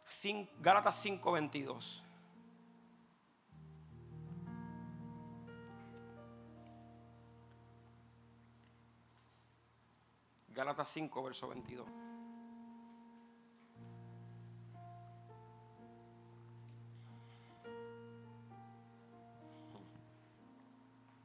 [0.09, 2.03] Cin, Gálatas 5:22.
[10.49, 11.87] Gálatas 5, verso 22.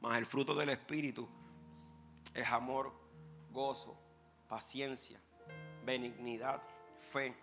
[0.02, 1.26] Mas el fruto del Espíritu
[2.34, 2.92] es amor,
[3.50, 3.98] gozo,
[4.48, 5.18] paciencia
[5.84, 6.62] benignidad,
[6.98, 7.36] fe.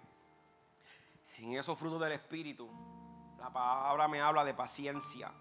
[1.38, 2.70] En esos frutos del Espíritu,
[3.40, 5.32] la palabra me habla de paciencia.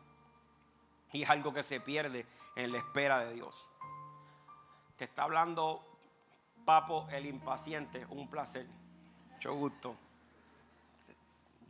[1.12, 3.66] Y es algo que se pierde en la espera de Dios.
[4.96, 5.84] Te está hablando
[6.64, 8.66] Papo el impaciente, un placer.
[9.32, 9.96] Mucho gusto.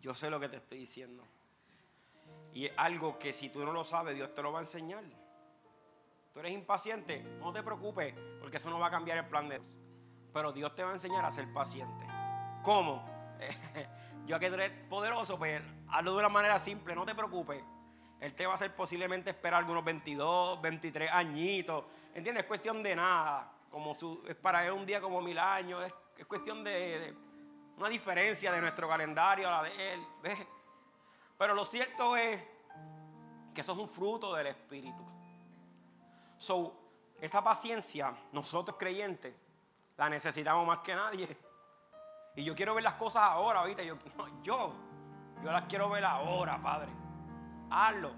[0.02, 1.22] Yo sé lo que te estoy diciendo.
[2.52, 5.04] Y es algo que si tú no lo sabes, Dios te lo va a enseñar.
[6.32, 9.58] Tú eres impaciente, no te preocupes, porque eso no va a cambiar el plan de
[9.58, 9.76] Dios.
[10.32, 12.06] Pero Dios te va a enseñar a ser paciente.
[12.62, 13.04] ¿Cómo?
[14.26, 17.62] Yo tú eres poderoso, pues hazlo de una manera simple, no te preocupes.
[18.20, 21.84] Él te va a hacer posiblemente esperar algunos 22, 23 añitos.
[22.14, 22.42] ¿Entiendes?
[22.42, 23.50] Es cuestión de nada.
[23.70, 25.82] Como su, es para él un día como mil años.
[26.16, 27.14] Es, cuestión de,
[27.76, 30.00] una diferencia de nuestro calendario a la de él.
[30.20, 30.38] ¿ves?
[31.38, 32.42] Pero lo cierto es
[33.54, 35.04] que eso es un fruto del Espíritu.
[36.36, 36.74] So,
[37.20, 39.34] esa paciencia, nosotros creyentes,
[39.98, 41.36] la necesitamos más que nadie.
[42.36, 43.84] Y yo quiero ver las cosas ahora, ¿viste?
[43.84, 43.98] Yo,
[44.42, 44.72] yo,
[45.44, 46.98] yo las quiero ver ahora, Padre
[47.70, 48.12] hazlo.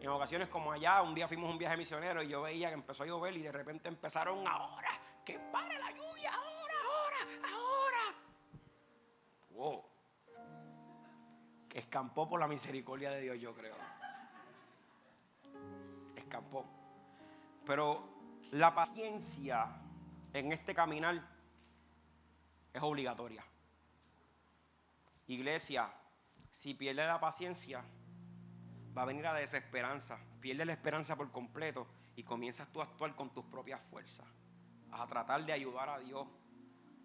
[0.00, 3.02] En ocasiones como allá, un día fuimos un viaje misionero y yo veía que empezó
[3.02, 4.90] a llover y de repente empezaron ahora,
[5.24, 8.14] que pare la lluvia, ahora, ahora, ahora.
[9.50, 9.84] Wow.
[11.74, 13.76] Escampó por la misericordia de Dios, yo creo.
[16.16, 16.64] Escampó.
[17.66, 18.08] Pero
[18.52, 19.66] la paciencia
[20.32, 21.20] en este caminar
[22.72, 23.44] es obligatoria.
[25.26, 25.92] Iglesia,
[26.50, 27.84] si pierde la paciencia,
[28.96, 30.18] va a venir a desesperanza.
[30.40, 34.26] Pierde la esperanza por completo y comienzas tú a actuar con tus propias fuerzas,
[34.90, 36.26] a tratar de ayudar a Dios.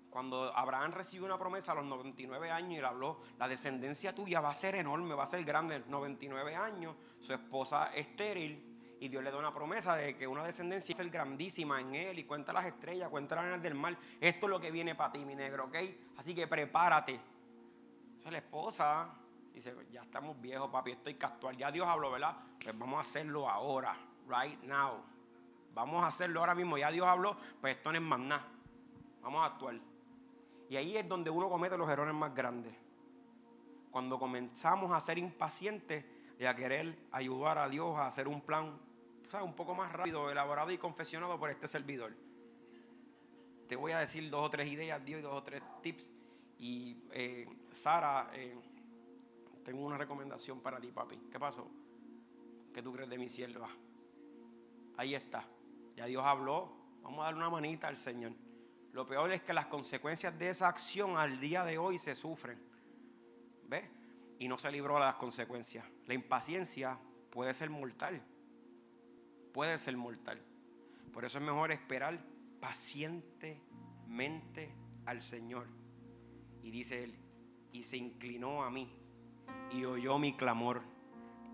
[0.09, 4.39] Cuando Abraham recibió una promesa a los 99 años y le habló, la descendencia tuya
[4.39, 9.23] va a ser enorme, va a ser grande, 99 años, su esposa estéril, y Dios
[9.23, 12.53] le da una promesa de que una descendencia a ser grandísima en él, y cuenta
[12.53, 15.65] las estrellas, cuenta las del mar, esto es lo que viene para ti, mi negro,
[15.65, 15.75] ¿ok?
[16.17, 17.19] Así que prepárate.
[18.17, 19.10] Esa es la esposa,
[19.55, 21.55] Dice, ya estamos viejos, papi, estoy casual.
[21.55, 22.36] Ya Dios habló, ¿verdad?
[22.62, 23.95] Pues vamos a hacerlo ahora,
[24.27, 25.01] right now.
[25.73, 26.77] Vamos a hacerlo ahora mismo.
[26.77, 28.45] Ya Dios habló, pues esto no es más nada.
[29.21, 29.79] Vamos a actuar.
[30.69, 32.75] Y ahí es donde uno comete los errores más grandes.
[33.91, 36.03] Cuando comenzamos a ser impacientes
[36.38, 38.77] y a querer ayudar a Dios a hacer un plan
[39.43, 42.13] un poco más rápido, elaborado y confesionado por este servidor.
[43.67, 46.13] Te voy a decir dos o tres ideas, Dios, y dos o tres tips.
[46.60, 48.56] Y eh, Sara, eh,
[49.63, 51.17] tengo una recomendación para ti, papi.
[51.32, 51.69] ¿Qué pasó?
[52.74, 53.69] ¿Qué tú crees de mi sierva?
[54.98, 55.45] Ahí está.
[55.95, 56.86] Ya Dios habló.
[57.02, 58.34] Vamos a dar una manita al Señor.
[58.91, 62.58] Lo peor es que las consecuencias de esa acción al día de hoy se sufren.
[63.67, 63.89] ¿Ves?
[64.39, 65.86] Y no se libró de las consecuencias.
[66.06, 66.98] La impaciencia
[67.30, 68.21] puede ser mortal.
[69.56, 70.41] Puede ser mortal.
[71.13, 72.20] Por eso es mejor esperar
[72.60, 75.68] pacientemente al Señor.
[76.62, 77.18] Y dice él,
[77.72, 78.94] y se inclinó a mí
[79.72, 80.82] y oyó mi clamor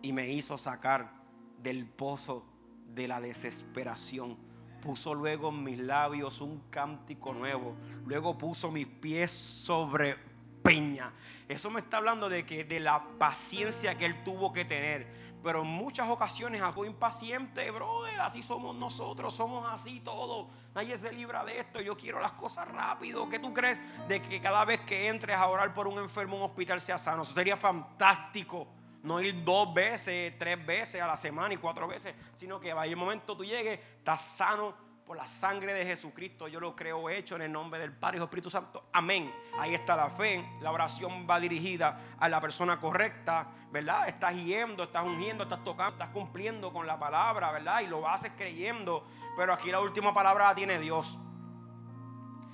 [0.02, 1.14] y me hizo sacar
[1.62, 2.44] del pozo
[2.88, 4.36] de la desesperación.
[4.82, 7.78] Puso luego en mis labios un cántico nuevo.
[8.08, 10.18] Luego puso mis pies sobre
[10.64, 11.14] peña.
[11.48, 15.31] Eso me está hablando de que de la paciencia que él tuvo que tener.
[15.44, 18.20] Pero en muchas ocasiones actuó impaciente, brother.
[18.22, 20.48] Así somos nosotros, somos así todos.
[20.76, 21.82] Nadie se libra de esto.
[21.82, 23.28] Yo quiero las cosas rápido.
[23.28, 26.44] ¿Qué tú crees de que cada vez que entres a orar por un enfermo en
[26.44, 27.24] un hospital sea sano?
[27.24, 28.68] Eso sería fantástico.
[29.04, 32.92] No ir dos veces, tres veces a la semana y cuatro veces, sino que vaya
[32.92, 36.48] el momento tú llegues, estás sano por la sangre de Jesucristo.
[36.48, 38.86] Yo lo creo hecho en el nombre del Padre y del Espíritu Santo.
[38.94, 39.30] Amén.
[39.60, 40.42] Ahí está la fe.
[40.62, 44.08] La oración va dirigida a la persona correcta, ¿verdad?
[44.08, 47.82] Estás yendo, estás ungiendo, estás tocando, estás cumpliendo con la palabra, ¿verdad?
[47.82, 49.06] Y lo haces creyendo.
[49.36, 51.18] Pero aquí la última palabra la tiene Dios.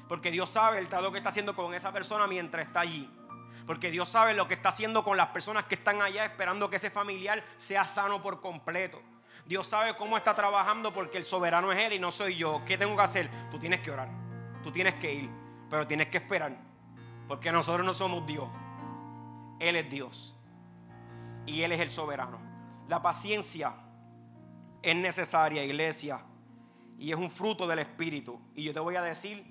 [0.08, 3.08] Porque Dios sabe el trato que está haciendo con esa persona mientras está allí.
[3.68, 6.78] Porque Dios sabe lo que está haciendo con las personas que están allá esperando que
[6.78, 9.00] ese familiar sea sano por completo.
[9.48, 12.62] Dios sabe cómo está trabajando porque el soberano es Él y no soy yo.
[12.66, 13.30] ¿Qué tengo que hacer?
[13.50, 14.10] Tú tienes que orar.
[14.62, 15.30] Tú tienes que ir.
[15.70, 16.58] Pero tienes que esperar.
[17.30, 18.48] Porque nosotros no somos Dios.
[19.60, 20.36] Él es Dios.
[21.46, 22.40] Y Él es el soberano.
[22.90, 23.74] La paciencia
[24.82, 26.20] es necesaria, iglesia.
[27.00, 28.42] Y es un fruto del Espíritu.
[28.54, 29.46] Y yo te voy a decir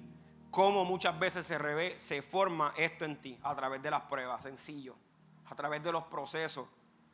[0.50, 3.38] cómo muchas veces se, se forma esto en ti.
[3.42, 4.94] A través de las pruebas, sencillo.
[5.46, 6.66] A través de los procesos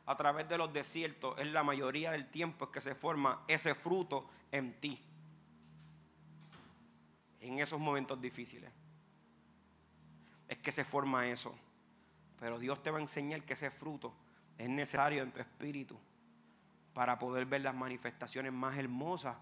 [0.05, 4.29] a través de los desiertos, es la mayoría del tiempo que se forma ese fruto
[4.51, 5.01] en ti.
[7.39, 8.71] en esos momentos difíciles.
[10.47, 11.53] Es que se forma eso.
[12.39, 14.13] Pero Dios te va a enseñar que ese fruto
[14.57, 15.99] es necesario en tu espíritu
[16.93, 19.35] para poder ver las manifestaciones más hermosas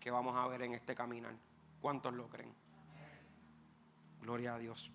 [0.00, 1.34] que vamos a ver en este caminar.
[1.80, 2.52] ¿Cuántos lo creen?
[4.20, 4.90] Gloria a Dios.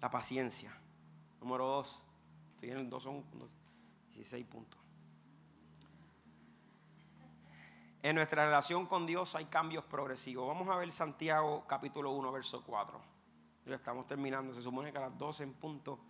[0.00, 0.72] La paciencia.
[1.40, 2.05] Número dos.
[2.56, 3.22] Estoy en el 2, son
[4.14, 4.80] 16 puntos.
[8.02, 10.48] En nuestra relación con Dios hay cambios progresivos.
[10.48, 12.98] Vamos a ver Santiago capítulo 1, verso 4.
[13.66, 14.54] Ya estamos terminando.
[14.54, 16.00] Se supone que a las 12 en punto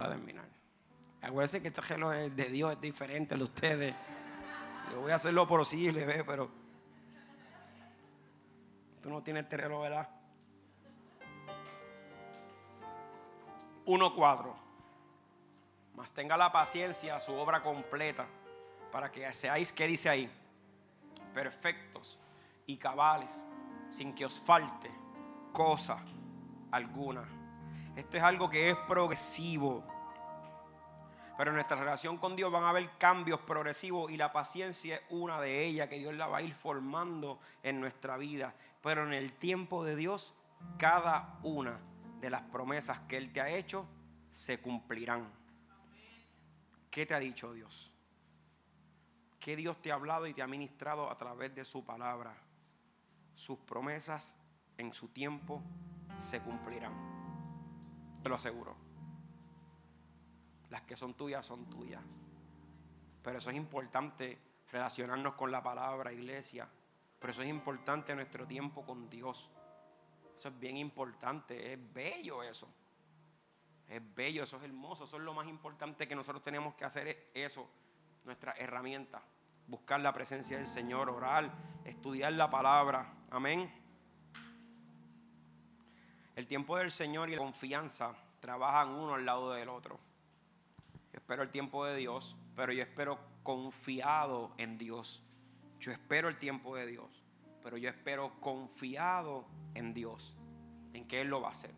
[0.00, 0.48] va a terminar.
[1.20, 3.94] Acuérdense que este reloj de Dios es diferente al de ustedes.
[4.90, 6.24] Yo voy a hacer lo posible, ¿ve?
[6.24, 6.48] pero
[9.02, 10.08] tú no tienes este reloj, ¿verdad?
[13.84, 14.63] 1.4.
[15.94, 18.26] Mas tenga la paciencia, su obra completa,
[18.90, 20.30] para que seáis, ¿qué dice ahí?
[21.32, 22.18] Perfectos
[22.66, 23.46] y cabales,
[23.88, 24.90] sin que os falte
[25.52, 25.98] cosa
[26.70, 27.24] alguna.
[27.96, 29.84] Esto es algo que es progresivo.
[31.36, 35.02] Pero en nuestra relación con Dios van a haber cambios progresivos y la paciencia es
[35.10, 38.54] una de ellas que Dios la va a ir formando en nuestra vida.
[38.82, 40.34] Pero en el tiempo de Dios,
[40.78, 41.78] cada una
[42.20, 43.86] de las promesas que Él te ha hecho
[44.30, 45.43] se cumplirán.
[46.94, 47.92] ¿Qué te ha dicho Dios?
[49.40, 52.32] ¿Qué Dios te ha hablado y te ha ministrado a través de su palabra?
[53.34, 54.38] Sus promesas
[54.78, 55.60] en su tiempo
[56.20, 56.92] se cumplirán.
[58.22, 58.76] Te lo aseguro.
[60.70, 62.00] Las que son tuyas son tuyas.
[63.24, 64.38] Pero eso es importante
[64.70, 66.68] relacionarnos con la palabra, iglesia.
[67.18, 69.50] Pero eso es importante nuestro tiempo con Dios.
[70.32, 71.72] Eso es bien importante.
[71.72, 72.72] Es bello eso.
[73.88, 75.04] Es bello, eso es hermoso.
[75.04, 77.08] Eso es lo más importante que nosotros tenemos que hacer.
[77.08, 77.68] Es eso,
[78.24, 79.22] nuestra herramienta.
[79.66, 81.50] Buscar la presencia del Señor, orar,
[81.84, 83.12] estudiar la palabra.
[83.30, 83.72] Amén.
[86.36, 89.98] El tiempo del Señor y la confianza trabajan uno al lado del otro
[91.24, 95.22] espero el tiempo de Dios, pero yo espero confiado en Dios.
[95.78, 97.24] Yo espero el tiempo de Dios,
[97.62, 100.36] pero yo espero confiado en Dios,
[100.92, 101.74] en que Él lo va a hacer.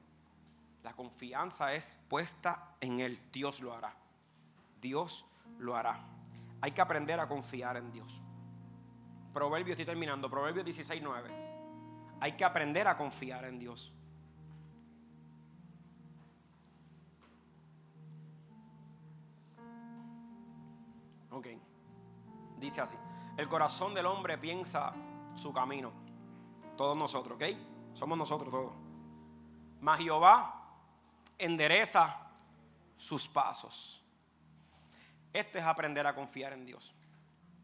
[0.86, 3.18] La confianza es puesta en Él.
[3.32, 3.92] Dios lo hará.
[4.80, 5.26] Dios
[5.58, 5.98] lo hará.
[6.60, 8.22] Hay que aprender a confiar en Dios.
[9.34, 10.30] Proverbio, estoy terminando.
[10.30, 11.30] Proverbio 16, 9.
[12.20, 13.92] Hay que aprender a confiar en Dios.
[21.32, 21.48] Ok.
[22.58, 22.96] Dice así.
[23.36, 24.92] El corazón del hombre piensa
[25.34, 25.90] su camino.
[26.76, 27.56] Todos nosotros, ¿ok?
[27.94, 28.72] Somos nosotros todos.
[29.80, 30.62] Mas Jehová
[31.38, 32.16] endereza
[32.96, 34.02] sus pasos.
[35.32, 36.94] Esto es aprender a confiar en Dios.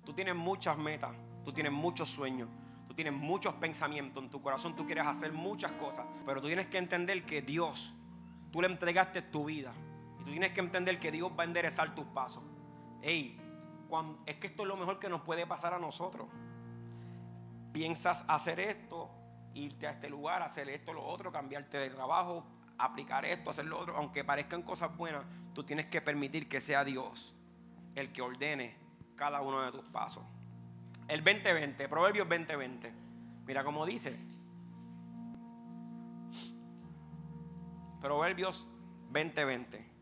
[0.04, 1.12] Tú tienes muchas metas,
[1.44, 2.48] tú tienes muchos sueños,
[2.86, 6.66] tú tienes muchos pensamientos en tu corazón, tú quieres hacer muchas cosas, pero tú tienes
[6.66, 7.94] que entender que Dios,
[8.50, 9.72] tú le entregaste tu vida
[10.20, 12.42] y tú tienes que entender que Dios va a enderezar tus pasos.
[13.00, 13.38] Ey,
[14.26, 16.28] es que esto es lo mejor que nos puede pasar a nosotros.
[17.72, 19.10] Piensas hacer esto,
[19.54, 22.44] irte a este lugar, hacer esto, lo otro, cambiarte de trabajo,
[22.78, 26.84] aplicar esto, hacer lo otro, aunque parezcan cosas buenas, tú tienes que permitir que sea
[26.84, 27.34] Dios
[27.94, 28.76] el que ordene
[29.16, 30.24] cada uno de tus pasos.
[31.08, 32.92] El 2020, Proverbios 2020.
[33.46, 34.18] Mira cómo dice.
[38.00, 38.66] Proverbios
[39.10, 39.92] 2020.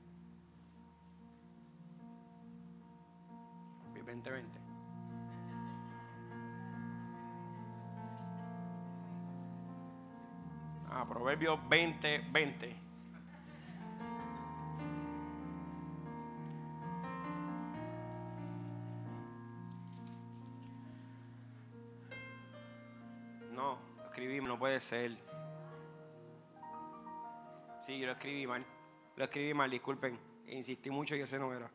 [3.94, 4.59] 2020.
[10.92, 12.76] Ah, Proverbios 20, 20.
[23.52, 25.16] No, lo escribí, no puede ser.
[27.80, 28.66] Sí, yo lo escribí mal.
[29.14, 30.18] Lo escribí mal, disculpen.
[30.48, 31.70] Insistí mucho y ese no era.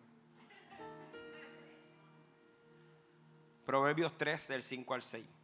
[3.65, 5.34] Proverbios 3 del 5 al 6.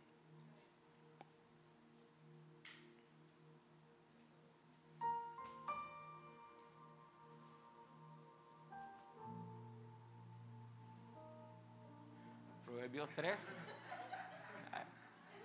[12.92, 13.56] Proverbios 3.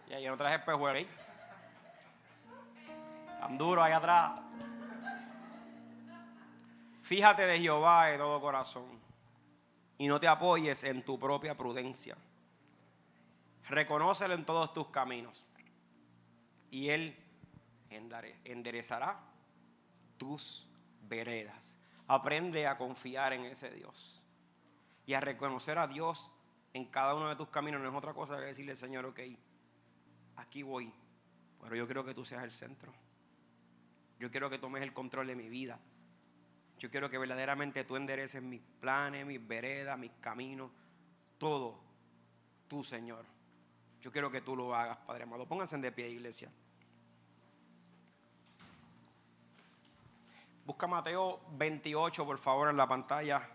[0.08, 1.08] Y ahí no traje espejuelo ahí.
[3.38, 4.40] Tan duro ahí atrás.
[7.02, 8.98] Fíjate de Jehová de todo corazón
[9.96, 12.16] y no te apoyes en tu propia prudencia.
[13.68, 15.46] Reconócelo en todos tus caminos.
[16.72, 17.16] Y Él
[18.44, 19.20] enderezará
[20.18, 20.68] tus
[21.02, 21.76] veredas.
[22.08, 24.20] Aprende a confiar en ese Dios.
[25.06, 26.32] Y a reconocer a Dios
[26.76, 27.80] en cada uno de tus caminos.
[27.80, 29.20] No es otra cosa que decirle, Señor, ok,
[30.36, 30.92] aquí voy.
[31.62, 32.92] Pero yo quiero que tú seas el centro.
[34.18, 35.80] Yo quiero que tomes el control de mi vida.
[36.78, 40.70] Yo quiero que verdaderamente tú endereces mis planes, mis veredas, mis caminos,
[41.38, 41.80] todo
[42.68, 43.24] tú, Señor.
[44.02, 45.48] Yo quiero que tú lo hagas, Padre amado.
[45.48, 46.50] Pónganse de pie, iglesia.
[50.66, 53.48] Busca Mateo 28, por favor, en la pantalla.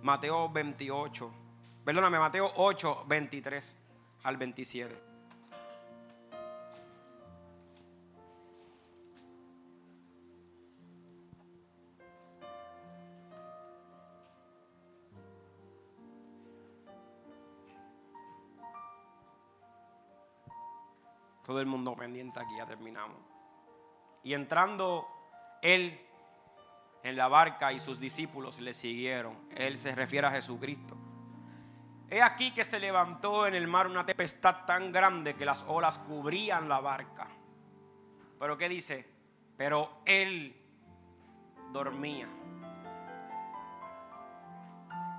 [0.00, 1.45] Mateo 28.
[1.86, 3.78] Perdóname, Mateo 8, 23
[4.24, 4.98] al 27.
[21.44, 23.16] Todo el mundo pendiente aquí, ya terminamos.
[24.24, 25.06] Y entrando
[25.62, 26.00] él
[27.04, 29.38] en la barca y sus discípulos le siguieron.
[29.54, 31.05] Él se refiere a Jesucristo.
[32.08, 35.98] He aquí que se levantó en el mar una tempestad tan grande que las olas
[35.98, 37.26] cubrían la barca.
[38.38, 39.04] Pero ¿qué dice?
[39.56, 40.54] Pero él
[41.72, 42.28] dormía.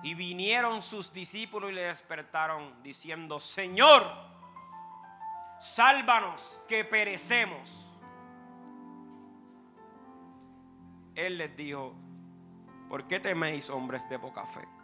[0.03, 4.03] Y vinieron sus discípulos y le despertaron diciendo, Señor,
[5.59, 7.91] sálvanos que perecemos.
[11.15, 11.93] Él les dijo,
[12.88, 14.76] ¿por qué teméis hombres de poca fe?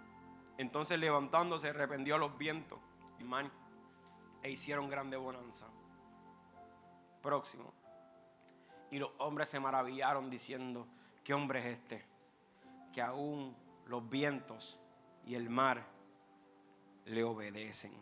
[0.58, 2.80] Entonces levantándose reprendió a los vientos
[4.42, 5.68] e hicieron grande bonanza.
[7.22, 7.74] Próximo.
[8.92, 10.86] Y los hombres se maravillaron diciendo,
[11.24, 12.06] ¿qué hombre es este?
[12.92, 13.56] Que aún
[13.88, 14.80] los vientos
[15.26, 15.84] y el mar
[17.06, 17.94] le obedecen.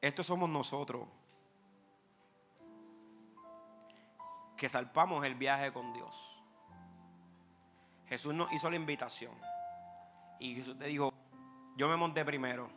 [0.00, 1.06] Estos somos nosotros
[4.56, 6.37] que salpamos el viaje con Dios.
[8.08, 9.32] Jesús nos hizo la invitación.
[10.38, 11.12] Y Jesús te dijo,
[11.76, 12.70] yo me monté primero.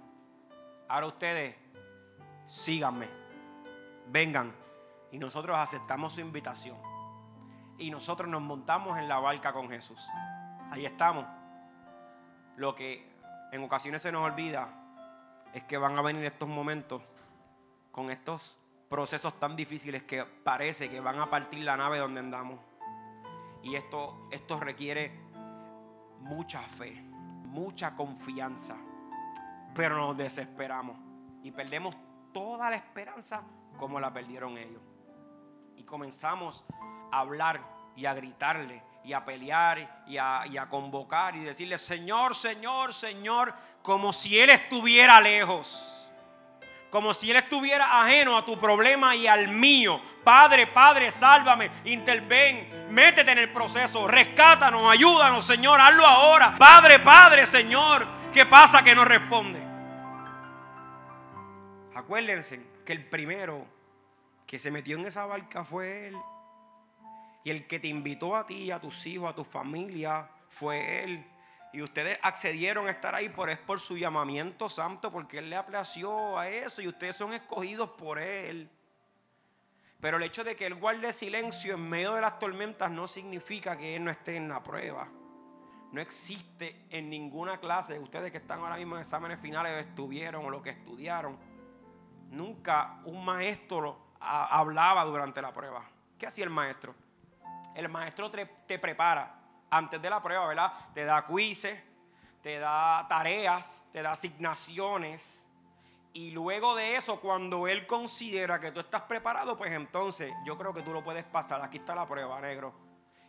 [0.88, 1.56] Ahora ustedes
[2.46, 3.08] síganme.
[4.08, 4.54] Vengan.
[5.12, 6.78] Y nosotros aceptamos su invitación.
[7.78, 10.06] Y nosotros nos montamos en la barca con Jesús.
[10.70, 11.26] Ahí estamos.
[12.58, 13.12] Lo que
[13.52, 14.70] en ocasiones se nos olvida
[15.54, 17.02] es que van a venir estos momentos
[17.92, 18.58] con estos
[18.90, 22.60] procesos tan difíciles que parece que van a partir la nave donde andamos.
[23.64, 25.12] Y esto, esto requiere
[26.20, 26.94] mucha fe,
[27.46, 28.76] mucha confianza.
[29.74, 30.98] Pero nos desesperamos
[31.44, 31.96] y perdemos
[32.34, 33.44] toda la esperanza
[33.78, 34.82] como la perdieron ellos.
[35.76, 36.66] Y comenzamos
[37.12, 37.62] a hablar
[37.96, 42.94] y a gritarle y a pelear y a, y a convocar y decirle, Señor, Señor,
[42.94, 46.01] Señor, como si Él estuviera lejos
[46.92, 50.00] como si Él estuviera ajeno a tu problema y al mío.
[50.24, 56.54] Padre, Padre, sálvame, interven, métete en el proceso, rescátanos, ayúdanos, Señor, hazlo ahora.
[56.60, 59.60] Padre, Padre, Señor, ¿qué pasa que no responde?
[61.96, 63.66] Acuérdense que el primero
[64.46, 66.18] que se metió en esa barca fue Él.
[67.46, 71.26] Y el que te invitó a ti, a tus hijos, a tu familia, fue Él.
[71.74, 75.56] Y ustedes accedieron a estar ahí por, es por su llamamiento santo, porque Él le
[75.56, 78.70] aplació a eso y ustedes son escogidos por Él.
[80.02, 83.78] Pero el hecho de que Él guarde silencio en medio de las tormentas no significa
[83.78, 85.08] que Él no esté en la prueba.
[85.94, 90.46] No existe en ninguna clase, ustedes que están ahora mismo en exámenes finales o estuvieron
[90.46, 91.38] o lo que estudiaron,
[92.30, 95.84] nunca un maestro hablaba durante la prueba.
[96.18, 96.96] ¿Qué hacía el maestro?
[97.76, 99.41] El maestro te prepara
[99.72, 100.72] antes de la prueba, ¿verdad?
[100.94, 101.82] Te da quizzes,
[102.44, 105.38] te da tareas, te da asignaciones.
[106.14, 110.74] Y luego de eso, cuando él considera que tú estás preparado, pues entonces yo creo
[110.74, 111.62] que tú lo puedes pasar.
[111.62, 112.74] Aquí está la prueba, negro.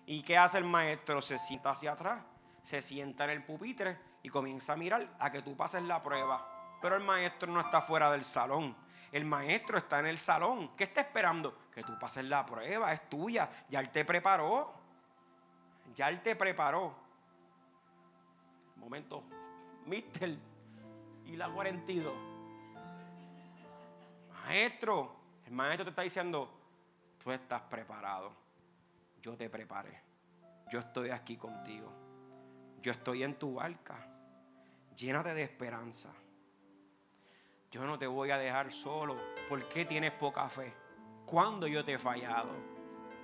[0.04, 1.22] ¿Y qué hace el maestro?
[1.22, 2.20] Se sienta hacia atrás,
[2.62, 6.78] se sienta en el pupitre y comienza a mirar a que tú pases la prueba.
[6.80, 8.76] Pero el maestro no está fuera del salón.
[9.12, 10.72] El maestro está en el salón.
[10.76, 11.68] ¿Qué está esperando?
[11.72, 13.48] Que tú pases la prueba, es tuya.
[13.68, 14.81] Ya él te preparó.
[15.94, 16.94] Ya Él te preparó.
[18.76, 19.22] Momento,
[19.86, 20.36] mister,
[21.26, 22.12] y la 42.
[24.30, 25.16] Maestro,
[25.46, 26.48] el maestro te está diciendo,
[27.22, 28.32] tú estás preparado.
[29.20, 30.00] Yo te preparé.
[30.70, 31.92] Yo estoy aquí contigo.
[32.80, 33.96] Yo estoy en tu barca.
[34.96, 36.10] Llénate de esperanza.
[37.70, 39.16] Yo no te voy a dejar solo.
[39.48, 40.72] ¿Por qué tienes poca fe?
[41.24, 42.50] ¿Cuándo yo te he fallado?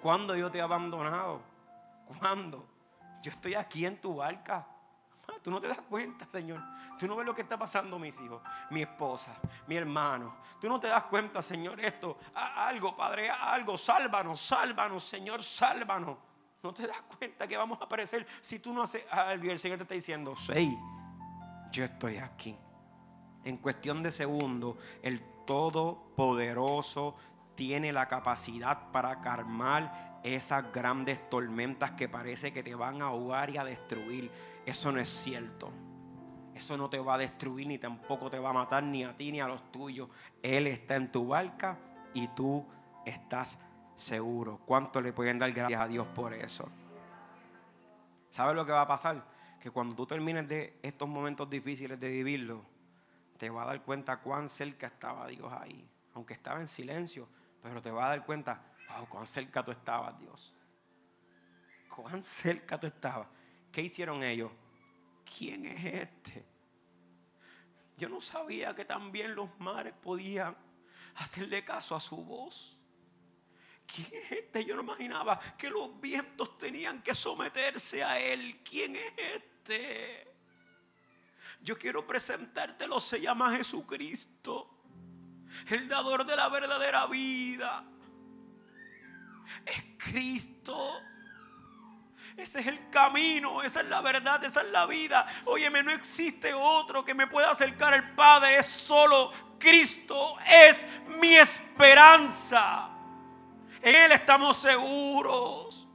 [0.01, 1.41] ¿Cuándo yo te he abandonado?
[2.09, 2.67] ¿Cuándo?
[3.23, 4.67] Yo estoy aquí en tu barca.
[5.29, 6.61] Ah, tú no te das cuenta, Señor.
[6.99, 8.41] Tú no ves lo que está pasando, mis hijos,
[8.71, 9.37] mi esposa,
[9.67, 10.37] mi hermano.
[10.61, 12.19] Tú no te das cuenta, Señor, esto.
[12.35, 13.77] algo, Padre, algo.
[13.77, 16.17] Sálvanos, sálvanos, Señor, sálvanos.
[16.63, 19.51] No te das cuenta que vamos a aparecer si tú no haces algo.
[19.51, 20.77] El Señor te está diciendo, sí,
[21.71, 22.57] yo estoy aquí.
[23.45, 27.17] En cuestión de segundos, Él Todopoderoso
[27.55, 33.51] tiene la capacidad para calmar esas grandes tormentas que parece que te van a ahogar
[33.51, 34.31] y a destruir.
[34.67, 35.71] Eso no es cierto.
[36.55, 39.31] Eso no te va a destruir ni tampoco te va a matar ni a ti
[39.31, 40.09] ni a los tuyos.
[40.43, 41.79] Él está en tu barca
[42.15, 42.67] y tú
[43.07, 43.61] estás
[43.95, 44.61] seguro.
[44.67, 46.69] ¿Cuánto le pueden dar gracias a Dios por eso?
[48.31, 49.25] ¿Sabes lo que va a pasar?
[49.61, 52.65] Que cuando tú termines de estos momentos difíciles de vivirlo,
[53.37, 55.89] te va a dar cuenta cuán cerca estaba Dios ahí.
[56.15, 57.29] Aunque estaba en silencio,
[57.63, 60.55] pero te va a dar cuenta, wow, cuán cerca tú estabas, Dios.
[61.95, 63.29] Cuán cerca tú estabas.
[63.73, 64.51] ¿Qué hicieron ellos?
[65.25, 66.47] ¿Quién es este?
[67.97, 70.57] Yo no sabía que también los mares podían
[71.17, 72.81] hacerle caso a su voz.
[73.87, 74.65] ¿Quién es este?
[74.65, 78.61] Yo no imaginaba que los vientos tenían que someterse a él.
[78.63, 80.35] ¿Quién es este?
[81.61, 84.83] Yo quiero presentártelo, se llama Jesucristo,
[85.69, 87.85] el dador de la verdadera vida.
[89.65, 91.03] Es Cristo.
[92.37, 95.27] Ese es el camino, esa es la verdad, esa es la vida.
[95.45, 100.87] Óyeme, no existe otro que me pueda acercar al Padre, es solo Cristo, es
[101.21, 102.91] mi esperanza.
[103.83, 105.89] En Él estamos seguros.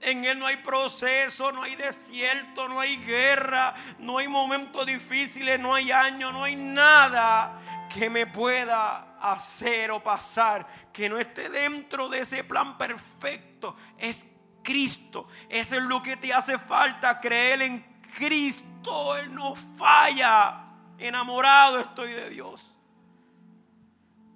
[0.00, 5.58] En Él no hay proceso, no hay desierto, no hay guerra, no hay momentos difíciles,
[5.58, 7.58] no hay años, no hay nada
[7.92, 13.76] que me pueda hacer o pasar que no esté dentro de ese plan perfecto.
[13.96, 14.26] Es
[14.62, 15.26] Cristo.
[15.48, 19.16] Eso es lo que te hace falta, creer en Cristo.
[19.16, 20.60] Él no falla.
[20.98, 22.76] Enamorado estoy de Dios.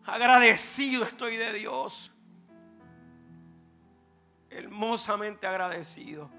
[0.06, 2.10] Agradecido estoy de Dios.
[4.48, 6.30] Hermosamente agradecido.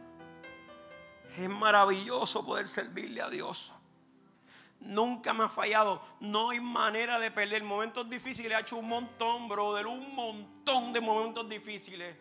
[1.38, 3.72] Es maravilloso poder servirle a Dios.
[4.80, 6.02] Nunca me ha fallado.
[6.20, 7.64] No hay manera de perder.
[7.64, 8.58] Momentos difíciles.
[8.58, 9.88] Ha hecho un montón, brother.
[9.88, 12.16] Un montón de momentos difíciles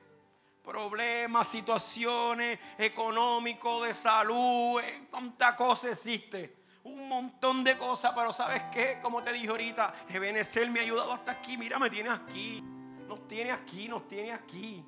[0.68, 6.58] problemas, situaciones económicos, de salud, eh, cuánta cosa existe.
[6.84, 8.98] Un montón de cosas, pero ¿sabes qué?
[9.02, 11.56] Como te dije ahorita, Ebenezer me ha ayudado hasta aquí.
[11.56, 12.62] Mira, me tiene aquí.
[13.06, 14.84] Nos tiene aquí, nos tiene aquí.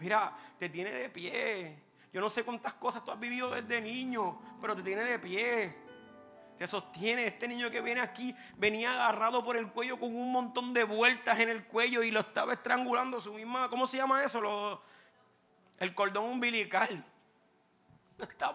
[0.00, 1.82] Mira, te tiene de pie.
[2.12, 5.85] Yo no sé cuántas cosas tú has vivido desde niño, pero te tiene de pie.
[6.56, 7.26] Te sostiene.
[7.26, 11.38] Este niño que viene aquí venía agarrado por el cuello con un montón de vueltas
[11.40, 13.68] en el cuello y lo estaba estrangulando su misma.
[13.68, 14.40] ¿Cómo se llama eso?
[14.40, 14.82] Lo,
[15.78, 17.04] el cordón umbilical.
[18.18, 18.50] Está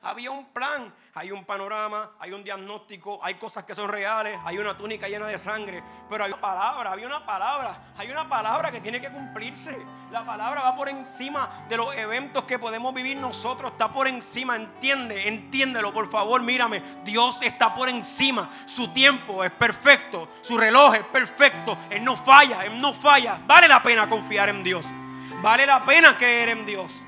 [0.00, 4.58] Había un plan, hay un panorama, hay un diagnóstico, hay cosas que son reales, hay
[4.58, 8.70] una túnica llena de sangre, pero hay una palabra, había una palabra, hay una palabra
[8.70, 9.76] que tiene que cumplirse.
[10.12, 14.56] La palabra va por encima de los eventos que podemos vivir nosotros, está por encima,
[14.56, 16.80] entiende, entiéndelo, por favor, mírame.
[17.04, 22.64] Dios está por encima, su tiempo es perfecto, su reloj es perfecto, Él no falla,
[22.64, 23.40] Él no falla.
[23.46, 24.86] Vale la pena confiar en Dios.
[25.42, 27.07] Vale la pena creer en Dios.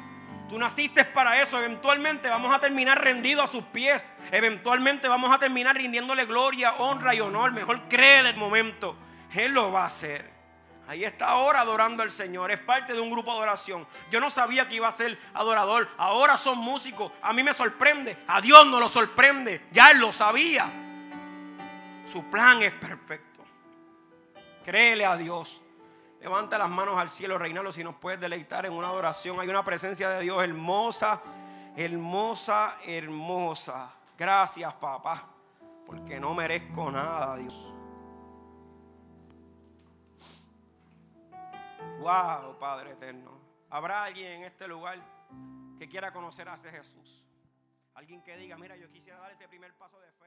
[0.50, 1.60] Tú naciste para eso.
[1.60, 4.12] Eventualmente vamos a terminar rendido a sus pies.
[4.32, 7.52] Eventualmente vamos a terminar rindiéndole gloria, honra y honor.
[7.52, 8.96] Mejor cree el momento.
[9.32, 10.28] Él lo va a hacer.
[10.88, 12.50] Ahí está ahora adorando al Señor.
[12.50, 13.86] Es parte de un grupo de oración.
[14.10, 15.88] Yo no sabía que iba a ser adorador.
[15.96, 17.12] Ahora son músicos.
[17.22, 18.18] A mí me sorprende.
[18.26, 19.68] A Dios no lo sorprende.
[19.70, 20.68] Ya Él lo sabía.
[22.06, 23.44] Su plan es perfecto.
[24.64, 25.62] Créele a Dios.
[26.20, 29.40] Levanta las manos al cielo, reinalo, si nos puedes deleitar en una adoración.
[29.40, 31.22] Hay una presencia de Dios hermosa,
[31.74, 33.90] hermosa, hermosa.
[34.18, 35.24] Gracias, papá,
[35.86, 37.74] porque no merezco nada, Dios.
[42.00, 43.30] Wow, Padre eterno.
[43.70, 44.98] ¿Habrá alguien en este lugar
[45.78, 47.24] que quiera conocer a ese Jesús?
[47.94, 50.19] Alguien que diga, mira, yo quisiera dar ese primer paso de fe.